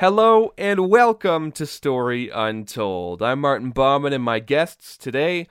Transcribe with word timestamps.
Hello 0.00 0.52
and 0.58 0.90
welcome 0.90 1.52
to 1.52 1.64
Story 1.64 2.28
Untold. 2.28 3.22
I'm 3.22 3.40
Martin 3.40 3.70
Bauman, 3.70 4.12
and 4.12 4.24
my 4.24 4.40
guests 4.40 4.98
today 4.98 5.46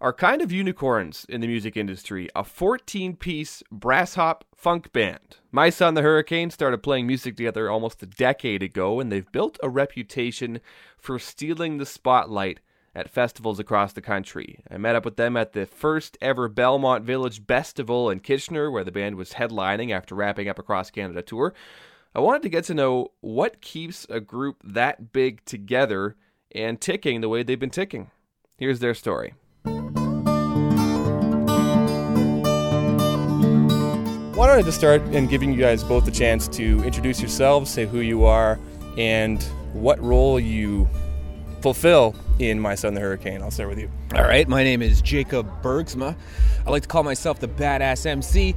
are 0.00 0.12
kind 0.12 0.42
of 0.42 0.50
unicorns 0.50 1.24
in 1.28 1.40
the 1.40 1.46
music 1.46 1.76
industry 1.76 2.28
a 2.34 2.42
14 2.42 3.14
piece 3.14 3.62
brass 3.70 4.16
hop 4.16 4.44
funk 4.56 4.92
band. 4.92 5.36
My 5.52 5.70
Son 5.70 5.94
the 5.94 6.02
Hurricane 6.02 6.50
started 6.50 6.82
playing 6.82 7.06
music 7.06 7.36
together 7.36 7.70
almost 7.70 8.02
a 8.02 8.06
decade 8.06 8.64
ago, 8.64 8.98
and 8.98 9.12
they've 9.12 9.30
built 9.30 9.60
a 9.62 9.68
reputation 9.68 10.60
for 10.98 11.20
stealing 11.20 11.78
the 11.78 11.86
spotlight 11.86 12.58
at 12.96 13.08
festivals 13.08 13.60
across 13.60 13.92
the 13.92 14.02
country. 14.02 14.58
I 14.68 14.76
met 14.76 14.96
up 14.96 15.04
with 15.04 15.14
them 15.14 15.36
at 15.36 15.52
the 15.52 15.66
first 15.66 16.18
ever 16.20 16.48
Belmont 16.48 17.04
Village 17.04 17.46
Festival 17.46 18.10
in 18.10 18.18
Kitchener, 18.18 18.72
where 18.72 18.82
the 18.82 18.90
band 18.90 19.14
was 19.14 19.34
headlining 19.34 19.92
after 19.92 20.16
wrapping 20.16 20.48
up 20.48 20.58
a 20.58 20.64
cross 20.64 20.90
Canada 20.90 21.22
tour. 21.22 21.54
I 22.16 22.20
wanted 22.20 22.42
to 22.42 22.48
get 22.48 22.62
to 22.66 22.74
know 22.74 23.10
what 23.22 23.60
keeps 23.60 24.06
a 24.08 24.20
group 24.20 24.58
that 24.62 25.12
big 25.12 25.44
together 25.44 26.14
and 26.54 26.80
ticking 26.80 27.20
the 27.20 27.28
way 27.28 27.42
they've 27.42 27.58
been 27.58 27.70
ticking. 27.70 28.12
Here's 28.56 28.78
their 28.78 28.94
story. 28.94 29.34
Why 29.64 29.72
don't 34.46 34.58
I 34.58 34.62
just 34.62 34.78
start 34.78 35.02
in 35.06 35.26
giving 35.26 35.52
you 35.52 35.58
guys 35.58 35.82
both 35.82 36.04
the 36.04 36.12
chance 36.12 36.46
to 36.48 36.84
introduce 36.84 37.18
yourselves, 37.18 37.68
say 37.72 37.84
who 37.84 37.98
you 37.98 38.24
are, 38.24 38.60
and 38.96 39.42
what 39.72 40.00
role 40.00 40.38
you 40.38 40.88
fulfill 41.62 42.14
in 42.38 42.60
My 42.60 42.76
Son 42.76 42.94
the 42.94 43.00
Hurricane. 43.00 43.42
I'll 43.42 43.50
start 43.50 43.70
with 43.70 43.80
you. 43.80 43.90
All 44.14 44.22
right, 44.22 44.46
my 44.46 44.62
name 44.62 44.82
is 44.82 45.02
Jacob 45.02 45.50
Bergsma. 45.64 46.14
I 46.64 46.70
like 46.70 46.82
to 46.82 46.88
call 46.88 47.02
myself 47.02 47.40
the 47.40 47.48
badass 47.48 48.06
MC, 48.06 48.54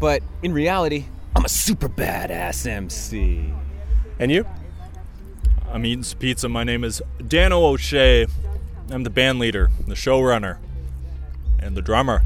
but 0.00 0.24
in 0.42 0.52
reality, 0.52 1.04
I'm 1.40 1.46
a 1.46 1.48
super 1.48 1.88
badass 1.88 2.66
MC. 2.66 3.50
And 4.18 4.30
you? 4.30 4.44
I'm 5.72 5.86
eating 5.86 6.02
some 6.02 6.18
pizza. 6.18 6.50
My 6.50 6.64
name 6.64 6.84
is 6.84 7.00
Dano 7.26 7.64
O'Shea. 7.64 8.26
I'm 8.90 9.04
the 9.04 9.10
band 9.10 9.38
leader, 9.38 9.70
the 9.86 9.94
showrunner, 9.94 10.58
and 11.58 11.74
the 11.74 11.80
drummer. 11.80 12.24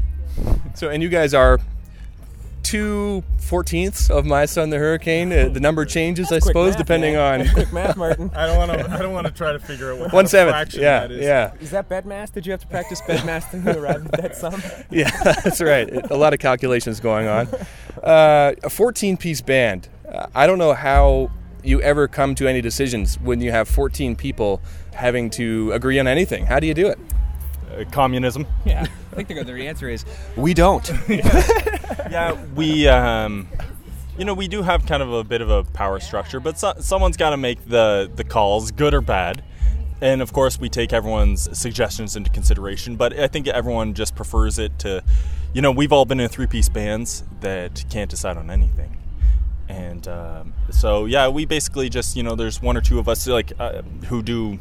So, 0.73 0.89
and 0.89 1.01
you 1.01 1.07
guys 1.07 1.33
are 1.33 1.61
two 2.75 3.23
fourteenths 3.39 4.09
of 4.09 4.25
my 4.25 4.45
son 4.45 4.69
the 4.69 4.77
hurricane. 4.77 5.31
Uh, 5.31 5.47
the 5.49 5.59
number 5.59 5.85
changes, 5.85 6.31
I 6.31 6.39
suppose, 6.39 6.71
math, 6.71 6.77
depending 6.77 7.13
man. 7.15 7.41
on 7.41 7.53
Quick 7.53 7.71
math, 7.71 7.95
Martin. 7.97 8.31
I 8.35 8.45
don't 8.47 8.57
want 8.57 8.71
to. 8.71 8.91
I 8.91 9.01
don't 9.01 9.13
want 9.13 9.27
to 9.27 9.33
try 9.33 9.53
to 9.53 9.59
figure 9.59 9.93
out 9.93 9.99
what 9.99 10.11
one 10.11 10.11
kind 10.11 10.25
of 10.25 10.29
seventh. 10.29 10.53
fraction 10.55 10.81
Yeah, 10.81 10.99
that 11.01 11.11
is. 11.11 11.23
yeah, 11.23 11.53
Is 11.61 11.71
that 11.71 11.87
bed 11.89 12.05
math? 12.05 12.33
Did 12.33 12.45
you 12.45 12.51
have 12.51 12.61
to 12.61 12.67
practice 12.67 13.01
bed 13.01 13.25
math 13.29 13.51
to 13.51 13.79
arrive 13.79 14.05
at 14.07 14.21
that 14.21 14.35
sum? 14.35 14.61
yeah. 14.89 15.09
That's 15.43 15.61
right. 15.61 15.87
It- 15.87 16.11
A 16.11 16.17
lot 16.17 16.33
of 16.33 16.39
calculations 16.39 16.99
going 16.99 17.27
on. 17.27 17.47
Uh, 18.03 18.53
a 18.63 18.69
fourteen-piece 18.69 19.41
band. 19.41 19.89
Uh, 20.11 20.27
I 20.35 20.47
don't 20.47 20.57
know 20.57 20.73
how 20.73 21.31
you 21.63 21.81
ever 21.81 22.07
come 22.07 22.35
to 22.35 22.47
any 22.47 22.61
decisions 22.61 23.19
when 23.19 23.41
you 23.41 23.51
have 23.51 23.67
fourteen 23.67 24.15
people 24.15 24.61
having 24.93 25.29
to 25.31 25.71
agree 25.73 25.99
on 25.99 26.07
anything. 26.07 26.45
How 26.45 26.59
do 26.59 26.67
you 26.67 26.73
do 26.73 26.87
it? 26.87 26.99
Uh, 27.71 27.83
communism. 27.91 28.45
Yeah. 28.65 28.85
I 29.17 29.23
think 29.23 29.39
the, 29.39 29.43
the 29.53 29.67
answer 29.67 29.89
is 29.89 30.05
we 30.35 30.53
don't. 30.53 30.89
Yeah, 32.11 32.37
we. 32.55 32.87
Um, 32.87 33.47
you 34.17 34.25
know, 34.25 34.33
we 34.33 34.47
do 34.47 34.61
have 34.61 34.85
kind 34.85 35.01
of 35.03 35.11
a 35.11 35.23
bit 35.23 35.41
of 35.41 35.49
a 35.49 35.63
power 35.63 35.99
structure, 35.99 36.39
but 36.39 36.57
so, 36.59 36.73
someone's 36.79 37.17
got 37.17 37.31
to 37.31 37.37
make 37.37 37.65
the 37.65 38.09
the 38.15 38.23
calls, 38.23 38.71
good 38.71 38.93
or 38.93 39.01
bad. 39.01 39.43
And 40.01 40.21
of 40.21 40.31
course, 40.31 40.59
we 40.59 40.69
take 40.69 40.93
everyone's 40.93 41.57
suggestions 41.57 42.15
into 42.15 42.29
consideration. 42.29 42.95
But 42.95 43.17
I 43.17 43.27
think 43.27 43.47
everyone 43.47 43.93
just 43.95 44.15
prefers 44.15 44.59
it 44.59 44.77
to, 44.79 45.03
you 45.53 45.61
know, 45.61 45.71
we've 45.71 45.91
all 45.91 46.05
been 46.05 46.19
in 46.19 46.29
three 46.29 46.47
piece 46.47 46.69
bands 46.69 47.23
that 47.41 47.83
can't 47.89 48.09
decide 48.09 48.37
on 48.37 48.49
anything. 48.51 48.97
and 49.67 50.07
um, 50.07 50.53
so 50.69 51.05
yeah 51.05 51.27
we 51.27 51.45
basically 51.45 51.89
just 51.89 52.15
you 52.15 52.21
know 52.23 52.35
there's 52.35 52.61
one 52.61 52.77
or 52.77 52.81
two 52.81 52.99
of 52.99 53.09
us 53.09 53.25
like 53.27 53.51
uh, 53.59 53.81
who 54.09 54.21
do 54.21 54.59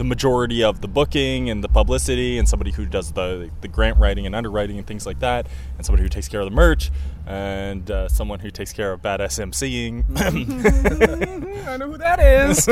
the 0.00 0.04
majority 0.04 0.64
of 0.64 0.80
the 0.80 0.88
booking 0.88 1.50
and 1.50 1.62
the 1.62 1.68
publicity 1.68 2.38
and 2.38 2.48
somebody 2.48 2.70
who 2.70 2.86
does 2.86 3.12
the 3.12 3.50
the 3.60 3.68
grant 3.68 3.98
writing 3.98 4.24
and 4.24 4.34
underwriting 4.34 4.78
and 4.78 4.86
things 4.86 5.04
like 5.04 5.18
that 5.20 5.46
and 5.76 5.84
somebody 5.84 6.02
who 6.02 6.08
takes 6.08 6.26
care 6.26 6.40
of 6.40 6.46
the 6.46 6.56
merch 6.56 6.90
and 7.26 7.90
uh, 7.90 8.08
someone 8.08 8.40
who 8.40 8.50
takes 8.50 8.72
care 8.72 8.94
of 8.94 9.02
badass 9.02 9.38
MCing 9.38 10.02
I 11.68 11.76
know 11.76 11.90
who 11.90 11.98
that 11.98 12.18
is. 12.18 12.66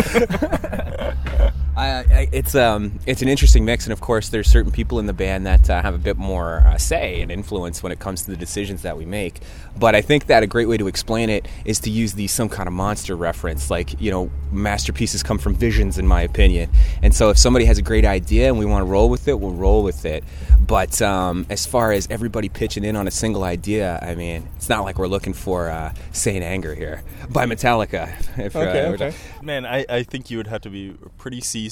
I, 1.78 1.98
I, 2.00 2.28
it's 2.32 2.56
um, 2.56 2.98
it's 3.06 3.22
an 3.22 3.28
interesting 3.28 3.64
mix, 3.64 3.84
and 3.86 3.92
of 3.92 4.00
course, 4.00 4.30
there's 4.30 4.48
certain 4.50 4.72
people 4.72 4.98
in 4.98 5.06
the 5.06 5.12
band 5.12 5.46
that 5.46 5.70
uh, 5.70 5.80
have 5.80 5.94
a 5.94 5.98
bit 5.98 6.16
more 6.16 6.64
uh, 6.66 6.76
say 6.76 7.20
and 7.20 7.30
influence 7.30 7.84
when 7.84 7.92
it 7.92 8.00
comes 8.00 8.24
to 8.24 8.32
the 8.32 8.36
decisions 8.36 8.82
that 8.82 8.96
we 8.96 9.06
make. 9.06 9.40
But 9.78 9.94
I 9.94 10.00
think 10.00 10.26
that 10.26 10.42
a 10.42 10.48
great 10.48 10.66
way 10.66 10.76
to 10.76 10.88
explain 10.88 11.30
it 11.30 11.46
is 11.64 11.78
to 11.80 11.90
use 11.90 12.14
the 12.14 12.26
some 12.26 12.48
kind 12.48 12.66
of 12.66 12.72
monster 12.72 13.14
reference, 13.14 13.70
like 13.70 14.00
you 14.00 14.10
know, 14.10 14.28
masterpieces 14.50 15.22
come 15.22 15.38
from 15.38 15.54
visions, 15.54 15.98
in 15.98 16.06
my 16.06 16.22
opinion. 16.22 16.68
And 17.00 17.14
so, 17.14 17.30
if 17.30 17.38
somebody 17.38 17.64
has 17.66 17.78
a 17.78 17.82
great 17.82 18.04
idea 18.04 18.48
and 18.48 18.58
we 18.58 18.64
want 18.64 18.80
to 18.80 18.90
roll 18.90 19.08
with 19.08 19.28
it, 19.28 19.38
we'll 19.38 19.52
roll 19.52 19.84
with 19.84 20.04
it. 20.04 20.24
But 20.58 21.00
um, 21.00 21.46
as 21.48 21.64
far 21.64 21.92
as 21.92 22.08
everybody 22.10 22.48
pitching 22.48 22.84
in 22.84 22.96
on 22.96 23.06
a 23.06 23.12
single 23.12 23.44
idea, 23.44 24.00
I 24.02 24.16
mean, 24.16 24.48
it's 24.56 24.68
not 24.68 24.82
like 24.82 24.98
we're 24.98 25.06
looking 25.06 25.32
for 25.32 25.70
uh, 25.70 25.94
"Saint 26.10 26.42
Anger" 26.42 26.74
here 26.74 27.04
by 27.30 27.46
Metallica. 27.46 28.12
If, 28.38 28.54
uh, 28.54 28.60
Okay, 28.60 28.88
we're 28.88 28.94
okay. 28.94 29.14
man 29.42 29.66
I, 29.66 29.84
I 29.88 30.02
think 30.04 30.30
you 30.30 30.36
would 30.36 30.46
have 30.46 30.60
to 30.62 30.70
be 30.70 30.94
pretty 31.16 31.40
seasoned 31.40 31.67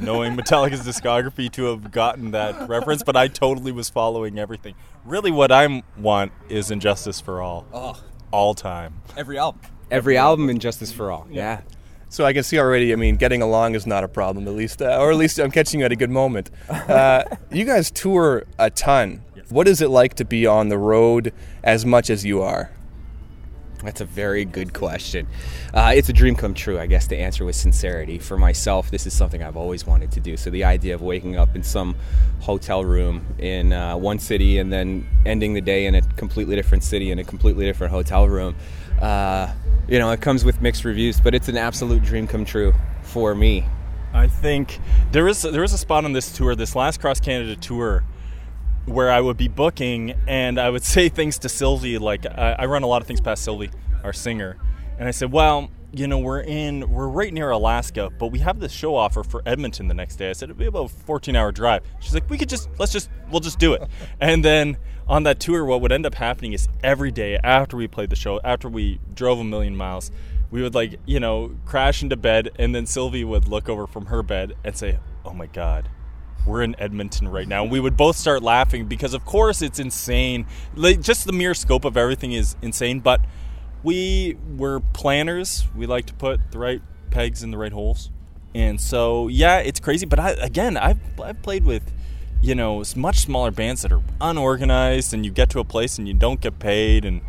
knowing 0.00 0.36
Metallica's 0.36 0.80
discography 0.86 1.50
to 1.52 1.64
have 1.64 1.90
gotten 1.90 2.30
that 2.32 2.68
reference 2.68 3.02
but 3.02 3.16
I 3.16 3.28
totally 3.28 3.72
was 3.72 3.88
following 3.90 4.38
everything 4.38 4.74
really 5.04 5.30
what 5.30 5.52
I 5.52 5.82
want 5.98 6.32
is 6.48 6.70
injustice 6.70 7.20
for 7.20 7.40
all 7.42 7.66
Oh. 7.72 8.00
all 8.30 8.54
time 8.54 9.02
Every 9.16 9.38
album. 9.38 9.60
Every 9.90 10.16
album 10.16 10.48
And 10.48 10.60
Justice 10.60 10.90
for 10.92 11.12
All. 11.12 11.26
Yeah. 11.30 11.60
So 12.08 12.24
I 12.24 12.32
can 12.32 12.42
see 12.42 12.58
already. 12.58 12.92
I 12.92 12.96
mean, 12.96 13.16
getting 13.16 13.42
along 13.42 13.74
is 13.74 13.86
not 13.86 14.02
a 14.02 14.08
problem, 14.08 14.46
at 14.48 14.54
least, 14.54 14.80
uh, 14.80 14.98
or 15.00 15.10
at 15.10 15.16
least 15.16 15.38
I'm 15.38 15.50
catching 15.50 15.80
you 15.80 15.86
at 15.86 15.92
a 15.92 15.96
good 15.96 16.10
moment. 16.10 16.50
Uh, 16.70 17.24
you 17.50 17.64
guys 17.64 17.90
tour 17.90 18.44
a 18.58 18.70
ton. 18.70 19.22
What 19.50 19.68
is 19.68 19.80
it 19.82 19.88
like 19.90 20.14
to 20.14 20.24
be 20.24 20.46
on 20.46 20.68
the 20.68 20.78
road 20.78 21.32
as 21.62 21.84
much 21.84 22.08
as 22.10 22.24
you 22.24 22.40
are? 22.42 22.70
That's 23.84 24.00
a 24.00 24.04
very 24.04 24.44
good 24.44 24.72
question. 24.72 25.26
Uh, 25.72 25.92
it's 25.94 26.08
a 26.08 26.12
dream 26.12 26.34
come 26.34 26.54
true, 26.54 26.78
I 26.78 26.86
guess, 26.86 27.06
to 27.08 27.16
answer 27.16 27.44
with 27.44 27.56
sincerity. 27.56 28.18
For 28.18 28.36
myself, 28.36 28.90
this 28.90 29.06
is 29.06 29.12
something 29.12 29.42
I've 29.42 29.56
always 29.56 29.86
wanted 29.86 30.10
to 30.12 30.20
do. 30.20 30.36
So 30.36 30.50
the 30.50 30.64
idea 30.64 30.94
of 30.94 31.02
waking 31.02 31.36
up 31.36 31.54
in 31.54 31.62
some 31.62 31.94
hotel 32.40 32.84
room 32.84 33.24
in 33.38 33.72
uh, 33.72 33.96
one 33.96 34.18
city 34.18 34.58
and 34.58 34.72
then 34.72 35.06
ending 35.26 35.54
the 35.54 35.60
day 35.60 35.86
in 35.86 35.94
a 35.94 36.02
completely 36.02 36.56
different 36.56 36.82
city 36.82 37.10
in 37.10 37.18
a 37.18 37.24
completely 37.24 37.64
different 37.66 37.92
hotel 37.92 38.28
room, 38.28 38.56
uh, 39.00 39.52
you 39.88 39.98
know, 39.98 40.10
it 40.10 40.20
comes 40.20 40.44
with 40.44 40.60
mixed 40.62 40.84
reviews, 40.84 41.20
but 41.20 41.34
it's 41.34 41.48
an 41.48 41.56
absolute 41.56 42.02
dream 42.02 42.26
come 42.26 42.44
true 42.44 42.72
for 43.02 43.34
me. 43.34 43.64
I 44.14 44.28
think 44.28 44.78
there 45.10 45.26
is 45.26 45.42
there 45.42 45.64
is 45.64 45.72
a 45.72 45.78
spot 45.78 46.04
on 46.04 46.12
this 46.12 46.32
tour, 46.32 46.54
this 46.54 46.76
last 46.76 47.00
cross 47.00 47.18
Canada 47.18 47.56
tour, 47.56 48.04
where 48.86 49.10
I 49.10 49.20
would 49.20 49.36
be 49.36 49.48
booking 49.48 50.14
and 50.26 50.58
I 50.58 50.70
would 50.70 50.84
say 50.94 51.08
things 51.08 51.38
to 51.40 51.48
Sylvie. 51.48 51.98
Like 51.98 52.26
I, 52.26 52.56
I 52.60 52.66
run 52.66 52.82
a 52.82 52.86
lot 52.86 53.02
of 53.02 53.08
things 53.08 53.20
past 53.20 53.44
Sylvie, 53.44 53.70
our 54.02 54.12
singer, 54.12 54.56
and 54.98 55.08
I 55.08 55.10
said, 55.10 55.32
"Well, 55.32 55.70
you 55.92 56.06
know, 56.06 56.18
we're 56.18 56.40
in 56.40 56.88
we're 56.90 57.08
right 57.08 57.32
near 57.32 57.50
Alaska, 57.50 58.10
but 58.18 58.28
we 58.28 58.40
have 58.40 58.60
this 58.60 58.72
show 58.72 58.94
offer 58.94 59.22
for 59.22 59.42
Edmonton 59.46 59.88
the 59.88 59.94
next 59.94 60.16
day." 60.16 60.30
I 60.30 60.32
said 60.32 60.48
it'd 60.48 60.58
be 60.58 60.66
about 60.66 60.86
a 60.86 60.94
14 60.94 61.34
hour 61.36 61.52
drive. 61.52 61.82
She's 62.00 62.14
like, 62.14 62.28
"We 62.28 62.38
could 62.38 62.48
just 62.48 62.68
let's 62.78 62.92
just 62.92 63.10
we'll 63.30 63.40
just 63.40 63.58
do 63.58 63.74
it." 63.74 63.88
and 64.20 64.44
then 64.44 64.76
on 65.06 65.24
that 65.24 65.40
tour, 65.40 65.64
what 65.64 65.80
would 65.82 65.92
end 65.92 66.06
up 66.06 66.14
happening 66.14 66.52
is 66.52 66.68
every 66.82 67.10
day 67.10 67.38
after 67.42 67.76
we 67.76 67.86
played 67.86 68.10
the 68.10 68.16
show, 68.16 68.40
after 68.42 68.68
we 68.68 69.00
drove 69.14 69.38
a 69.38 69.44
million 69.44 69.76
miles. 69.76 70.10
We 70.50 70.62
would 70.62 70.74
like, 70.74 71.00
you 71.04 71.18
know, 71.18 71.56
crash 71.64 72.00
into 72.00 72.16
bed, 72.16 72.50
and 72.60 72.72
then 72.72 72.86
Sylvie 72.86 73.24
would 73.24 73.48
look 73.48 73.68
over 73.68 73.88
from 73.88 74.06
her 74.06 74.22
bed 74.22 74.54
and 74.62 74.76
say, 74.76 75.00
"Oh 75.24 75.32
my 75.32 75.46
God, 75.46 75.88
we're 76.46 76.62
in 76.62 76.78
Edmonton 76.78 77.28
right 77.28 77.48
now. 77.48 77.64
We 77.64 77.80
would 77.80 77.96
both 77.96 78.16
start 78.16 78.42
laughing 78.42 78.86
because, 78.86 79.14
of 79.14 79.24
course, 79.24 79.62
it's 79.62 79.78
insane. 79.78 80.46
Like, 80.74 81.00
just 81.00 81.26
the 81.26 81.32
mere 81.32 81.54
scope 81.54 81.84
of 81.84 81.96
everything 81.96 82.32
is 82.32 82.56
insane. 82.62 83.00
But 83.00 83.20
we 83.82 84.36
were 84.56 84.80
planners. 84.80 85.66
We 85.76 85.86
like 85.86 86.06
to 86.06 86.14
put 86.14 86.50
the 86.50 86.58
right 86.58 86.82
pegs 87.10 87.42
in 87.42 87.50
the 87.50 87.58
right 87.58 87.72
holes, 87.72 88.10
and 88.54 88.80
so 88.80 89.28
yeah, 89.28 89.58
it's 89.58 89.78
crazy. 89.78 90.06
But 90.06 90.18
I, 90.18 90.30
again, 90.30 90.76
I've 90.76 90.98
I've 91.20 91.40
played 91.42 91.64
with 91.64 91.92
you 92.42 92.54
know 92.54 92.82
much 92.96 93.18
smaller 93.18 93.50
bands 93.50 93.82
that 93.82 93.92
are 93.92 94.02
unorganized, 94.20 95.14
and 95.14 95.24
you 95.24 95.30
get 95.30 95.50
to 95.50 95.60
a 95.60 95.64
place 95.64 95.98
and 95.98 96.08
you 96.08 96.14
don't 96.14 96.40
get 96.40 96.58
paid, 96.58 97.04
and 97.04 97.20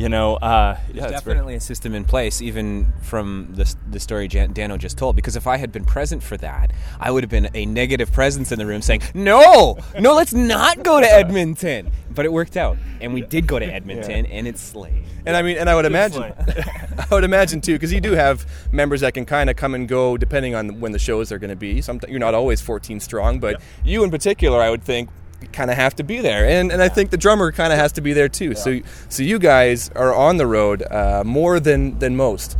you 0.00 0.08
know, 0.08 0.36
uh, 0.36 0.78
yeah, 0.94 1.08
There's 1.08 1.12
definitely 1.12 1.56
a 1.56 1.60
system 1.60 1.94
in 1.94 2.06
place, 2.06 2.40
even 2.40 2.90
from 3.02 3.48
the, 3.52 3.74
the 3.90 4.00
story 4.00 4.28
Jan- 4.28 4.54
Dano 4.54 4.78
just 4.78 4.96
told. 4.96 5.14
Because 5.14 5.36
if 5.36 5.46
I 5.46 5.58
had 5.58 5.72
been 5.72 5.84
present 5.84 6.22
for 6.22 6.38
that, 6.38 6.72
I 6.98 7.10
would 7.10 7.22
have 7.22 7.28
been 7.28 7.50
a 7.52 7.66
negative 7.66 8.10
presence 8.10 8.50
in 8.50 8.58
the 8.58 8.64
room 8.64 8.80
saying, 8.80 9.02
"No, 9.12 9.76
no, 9.98 10.14
let's 10.14 10.32
not 10.32 10.82
go 10.82 11.00
to 11.00 11.06
Edmonton." 11.06 11.90
But 12.14 12.24
it 12.24 12.32
worked 12.32 12.56
out, 12.56 12.78
and 13.02 13.12
we 13.12 13.20
did 13.20 13.46
go 13.46 13.58
to 13.58 13.66
Edmonton, 13.66 14.24
and 14.24 14.48
it's 14.48 14.62
slayed. 14.62 15.04
And 15.26 15.36
I 15.36 15.42
mean, 15.42 15.58
and 15.58 15.68
I 15.68 15.74
would 15.74 15.84
imagine, 15.84 16.22
I 16.42 17.06
would 17.10 17.24
imagine 17.24 17.60
too, 17.60 17.74
because 17.74 17.92
you 17.92 18.00
do 18.00 18.12
have 18.12 18.46
members 18.72 19.02
that 19.02 19.12
can 19.12 19.26
kind 19.26 19.50
of 19.50 19.56
come 19.56 19.74
and 19.74 19.86
go 19.86 20.16
depending 20.16 20.54
on 20.54 20.80
when 20.80 20.92
the 20.92 20.98
shows 20.98 21.30
are 21.30 21.38
going 21.38 21.50
to 21.50 21.56
be. 21.56 21.82
Sometimes 21.82 22.10
you're 22.10 22.20
not 22.20 22.32
always 22.32 22.62
14 22.62 23.00
strong, 23.00 23.38
but 23.38 23.60
you 23.84 24.02
in 24.02 24.10
particular, 24.10 24.62
I 24.62 24.70
would 24.70 24.82
think, 24.82 25.10
kind 25.52 25.70
of 25.70 25.76
have 25.76 25.94
to 25.96 26.02
be 26.04 26.20
there. 26.20 26.46
And 26.46 26.70
and 26.72 26.82
I 26.82 26.88
think 26.88 27.10
the 27.10 27.16
drummer 27.16 27.52
kind 27.52 27.72
of 27.72 27.78
has 27.78 27.92
to 27.92 28.00
be 28.00 28.12
there 28.12 28.28
too. 28.28 28.54
So 28.54 28.80
so 29.08 29.22
you 29.22 29.38
guys 29.38 29.90
are 29.96 30.14
on 30.14 30.36
the 30.36 30.46
road 30.46 30.82
uh, 30.90 31.22
more 31.24 31.60
than 31.60 31.98
than 31.98 32.16
most. 32.16 32.56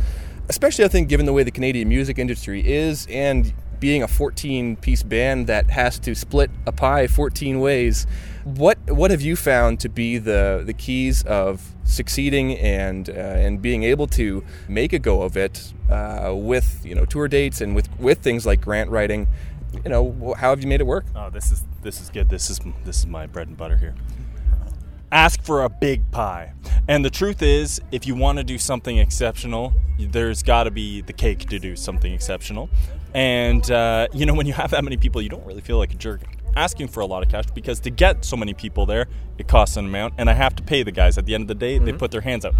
especially 0.49 0.83
I 0.83 0.89
think 0.89 1.07
given 1.07 1.25
the 1.25 1.33
way 1.33 1.43
the 1.43 1.51
Canadian 1.51 1.87
music 1.87 2.19
industry 2.19 2.61
is 2.67 3.07
and 3.09 3.53
being 3.79 4.03
a 4.03 4.07
14 4.07 4.75
piece 4.77 5.03
band 5.03 5.47
that 5.47 5.71
has 5.71 5.99
to 5.99 6.13
split 6.15 6.51
a 6.67 6.71
pie 6.71 7.07
14 7.07 7.59
ways. 7.59 8.07
What 8.45 8.77
what 8.89 9.11
have 9.11 9.21
you 9.21 9.35
found 9.35 9.79
to 9.81 9.89
be 9.89 10.17
the 10.17 10.63
the 10.65 10.73
keys 10.73 11.23
of 11.23 11.73
succeeding 11.83 12.57
and 12.57 13.09
uh, 13.09 13.13
and 13.13 13.61
being 13.61 13.83
able 13.83 14.07
to 14.07 14.43
make 14.69 14.93
a 14.93 14.99
go 14.99 15.21
of 15.23 15.35
it 15.35 15.73
uh, 15.89 16.31
with 16.33 16.85
you 16.85 16.95
know 16.95 17.05
tour 17.05 17.27
dates 17.27 17.59
and 17.61 17.75
with 17.75 17.89
with 17.99 18.19
things 18.19 18.45
like 18.45 18.61
grant 18.61 18.89
writing? 18.89 19.27
You 19.83 19.89
know, 19.89 20.33
how 20.37 20.49
have 20.49 20.61
you 20.61 20.67
made 20.67 20.81
it 20.81 20.87
work? 20.87 21.05
Oh, 21.15 21.29
this 21.29 21.51
is 21.51 21.63
this 21.81 22.01
is 22.01 22.09
good. 22.09 22.29
This 22.29 22.49
is 22.49 22.59
this 22.85 22.99
is 22.99 23.07
my 23.07 23.25
bread 23.25 23.47
and 23.47 23.57
butter 23.57 23.77
here. 23.77 23.95
Ask 25.11 25.43
for 25.43 25.63
a 25.63 25.69
big 25.69 26.09
pie. 26.11 26.53
And 26.87 27.03
the 27.03 27.09
truth 27.09 27.41
is, 27.41 27.81
if 27.91 28.07
you 28.07 28.15
want 28.15 28.37
to 28.37 28.43
do 28.43 28.57
something 28.57 28.97
exceptional, 28.97 29.73
there's 29.99 30.41
got 30.41 30.63
to 30.63 30.71
be 30.71 31.01
the 31.01 31.13
cake 31.13 31.49
to 31.49 31.59
do 31.59 31.75
something 31.75 32.13
exceptional. 32.13 32.69
And 33.13 33.69
uh, 33.69 34.07
you 34.13 34.25
know, 34.25 34.33
when 34.33 34.45
you 34.45 34.53
have 34.53 34.71
that 34.71 34.83
many 34.83 34.97
people, 34.97 35.21
you 35.21 35.29
don't 35.29 35.45
really 35.45 35.61
feel 35.61 35.77
like 35.77 35.93
a 35.93 35.97
jerk 35.97 36.21
asking 36.55 36.87
for 36.87 36.99
a 36.99 37.05
lot 37.05 37.23
of 37.23 37.29
cash 37.29 37.45
because 37.53 37.79
to 37.81 37.89
get 37.89 38.25
so 38.25 38.35
many 38.35 38.53
people 38.53 38.85
there, 38.85 39.07
it 39.37 39.47
costs 39.47 39.77
an 39.77 39.85
amount, 39.85 40.13
and 40.17 40.29
I 40.29 40.33
have 40.33 40.55
to 40.57 40.63
pay 40.63 40.83
the 40.83 40.91
guys. 40.91 41.17
At 41.17 41.25
the 41.25 41.33
end 41.33 41.43
of 41.43 41.47
the 41.47 41.55
day, 41.55 41.75
mm-hmm. 41.75 41.85
they 41.85 41.93
put 41.93 42.11
their 42.11 42.21
hands 42.21 42.45
out. 42.45 42.53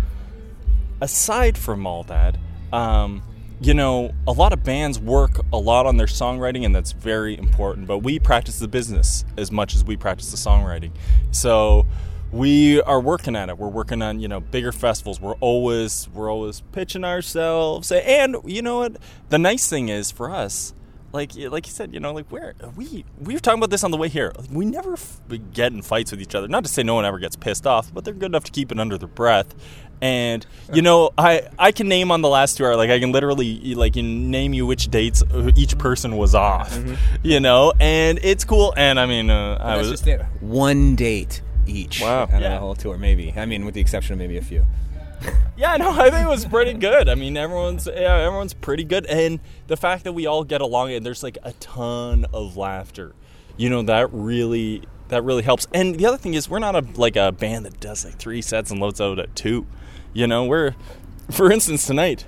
Aside 1.02 1.58
from 1.58 1.86
all 1.86 2.04
that, 2.04 2.38
um, 2.72 3.24
you 3.62 3.76
know, 3.76 4.12
a 4.28 4.32
lot 4.32 4.54
of 4.54 4.64
bands 4.64 5.00
work 5.00 5.40
a 5.54 5.58
lot 5.58 5.86
on 5.86 5.98
their 5.98 6.08
songwriting, 6.08 6.66
and 6.66 6.76
that's 6.76 6.94
very 6.94 7.38
important. 7.38 7.86
But 7.86 8.00
we 8.00 8.18
practice 8.18 8.58
the 8.58 8.68
business 8.68 9.24
as 9.38 9.52
much 9.52 9.76
as 9.76 9.86
we 9.86 9.96
practice 9.96 10.32
the 10.32 10.38
songwriting. 10.38 10.92
So 11.30 11.86
we 12.32 12.82
are 12.82 13.00
working 13.00 13.36
at 13.36 13.50
it. 13.50 13.60
We're 13.60 13.68
working 13.68 14.02
on 14.02 14.20
you 14.20 14.28
know 14.28 14.40
bigger 14.40 14.72
festivals. 14.72 15.22
We're 15.22 15.36
always 15.36 16.10
we're 16.10 16.32
always 16.32 16.62
pitching 16.72 17.04
ourselves. 17.04 17.92
And 17.92 18.38
you 18.46 18.64
know 18.64 18.80
what? 18.80 18.98
The 19.30 19.38
nice 19.38 19.70
thing 19.70 19.90
is 19.90 20.10
for 20.10 20.32
us, 20.32 20.74
like 21.14 21.34
like 21.36 21.68
you 21.68 21.72
said, 21.72 21.94
you 21.94 22.00
know, 22.00 22.14
like 22.14 22.32
where 22.32 22.56
we 22.76 23.06
we 23.20 23.36
were 23.36 23.40
talking 23.40 23.60
about 23.60 23.70
this 23.70 23.84
on 23.84 23.92
the 23.92 23.98
way 23.98 24.08
here. 24.08 24.34
We 24.52 24.66
never 24.66 24.94
f- 24.94 25.22
get 25.54 25.72
in 25.72 25.84
fights 25.84 26.12
with 26.12 26.22
each 26.22 26.34
other. 26.34 26.48
Not 26.48 26.64
to 26.64 26.70
say 26.70 26.82
no 26.82 26.96
one 26.96 27.06
ever 27.06 27.20
gets 27.20 27.36
pissed 27.36 27.68
off, 27.68 27.94
but 27.94 28.06
they're 28.06 28.14
good 28.14 28.32
enough 28.32 28.46
to 28.46 28.52
keep 28.52 28.72
it 28.72 28.80
under 28.80 28.98
their 28.98 29.08
breath. 29.08 29.54
And 30.02 30.46
you 30.74 30.82
know, 30.82 31.12
I 31.18 31.48
I 31.60 31.72
can 31.72 31.88
name 31.88 32.12
on 32.12 32.22
the 32.22 32.30
last 32.30 32.58
tour, 32.58 32.76
like 32.76 32.90
I 32.90 33.00
can 33.00 33.12
literally 33.12 33.76
like 33.76 33.96
name 33.96 34.54
you 34.54 34.66
which 34.66 34.90
dates 34.90 35.24
each 35.56 35.78
person 35.78 36.18
was 36.18 36.34
off. 36.34 36.74
Mm-hmm. 36.74 36.96
You 37.24 37.40
know, 37.40 37.74
and 37.80 38.20
it's 38.24 38.44
cool. 38.44 38.74
And 38.76 39.00
I 39.00 39.06
mean, 39.06 39.30
uh, 39.30 39.58
I 39.62 39.78
was 39.78 39.90
just 39.90 40.08
it. 40.08 40.22
one 40.40 40.96
date 40.96 41.42
each. 41.68 42.02
Wow, 42.02 42.24
out 42.24 42.30
yeah. 42.32 42.38
of 42.38 42.44
the 42.44 42.58
whole 42.58 42.76
tour, 42.76 42.98
maybe. 42.98 43.34
I 43.36 43.46
mean, 43.46 43.64
with 43.64 43.76
the 43.76 43.82
exception 43.82 44.14
of 44.14 44.20
maybe 44.20 44.38
a 44.38 44.42
few. 44.42 44.66
yeah, 45.58 45.78
no, 45.78 45.92
I 45.92 46.10
think 46.10 46.26
it 46.26 46.30
was 46.30 46.46
pretty 46.46 46.74
good. 46.74 47.08
I 47.08 47.16
mean, 47.16 47.38
everyone's 47.38 47.88
yeah, 47.88 48.18
everyone's 48.18 48.54
pretty 48.54 48.84
good, 48.84 49.06
and 49.06 49.40
the 49.68 49.78
fact 49.78 50.04
that 50.06 50.14
we 50.14 50.26
all 50.26 50.44
get 50.44 50.62
along 50.62 50.92
and 50.94 51.06
there's 51.06 51.24
like 51.24 51.38
a 51.44 51.54
ton 51.54 52.26
of 52.34 52.58
laughter, 52.58 53.14
you 53.58 53.70
know, 53.70 53.84
that 53.84 54.12
really 54.12 54.84
that 55.10 55.24
really 55.24 55.44
helps. 55.44 55.68
And 55.74 55.96
the 55.96 56.06
other 56.06 56.18
thing 56.18 56.34
is, 56.34 56.50
we're 56.50 56.60
not 56.60 56.76
a 56.76 56.86
like 56.96 57.16
a 57.16 57.32
band 57.32 57.66
that 57.66 57.80
does 57.80 58.04
like 58.04 58.16
three 58.16 58.42
sets 58.42 58.72
and 58.72 58.80
loads 58.80 59.00
out 59.00 59.20
at 59.20 59.36
two. 59.36 59.68
You 60.14 60.28
know, 60.28 60.46
we're 60.46 60.76
for 61.30 61.52
instance 61.52 61.86
tonight, 61.86 62.26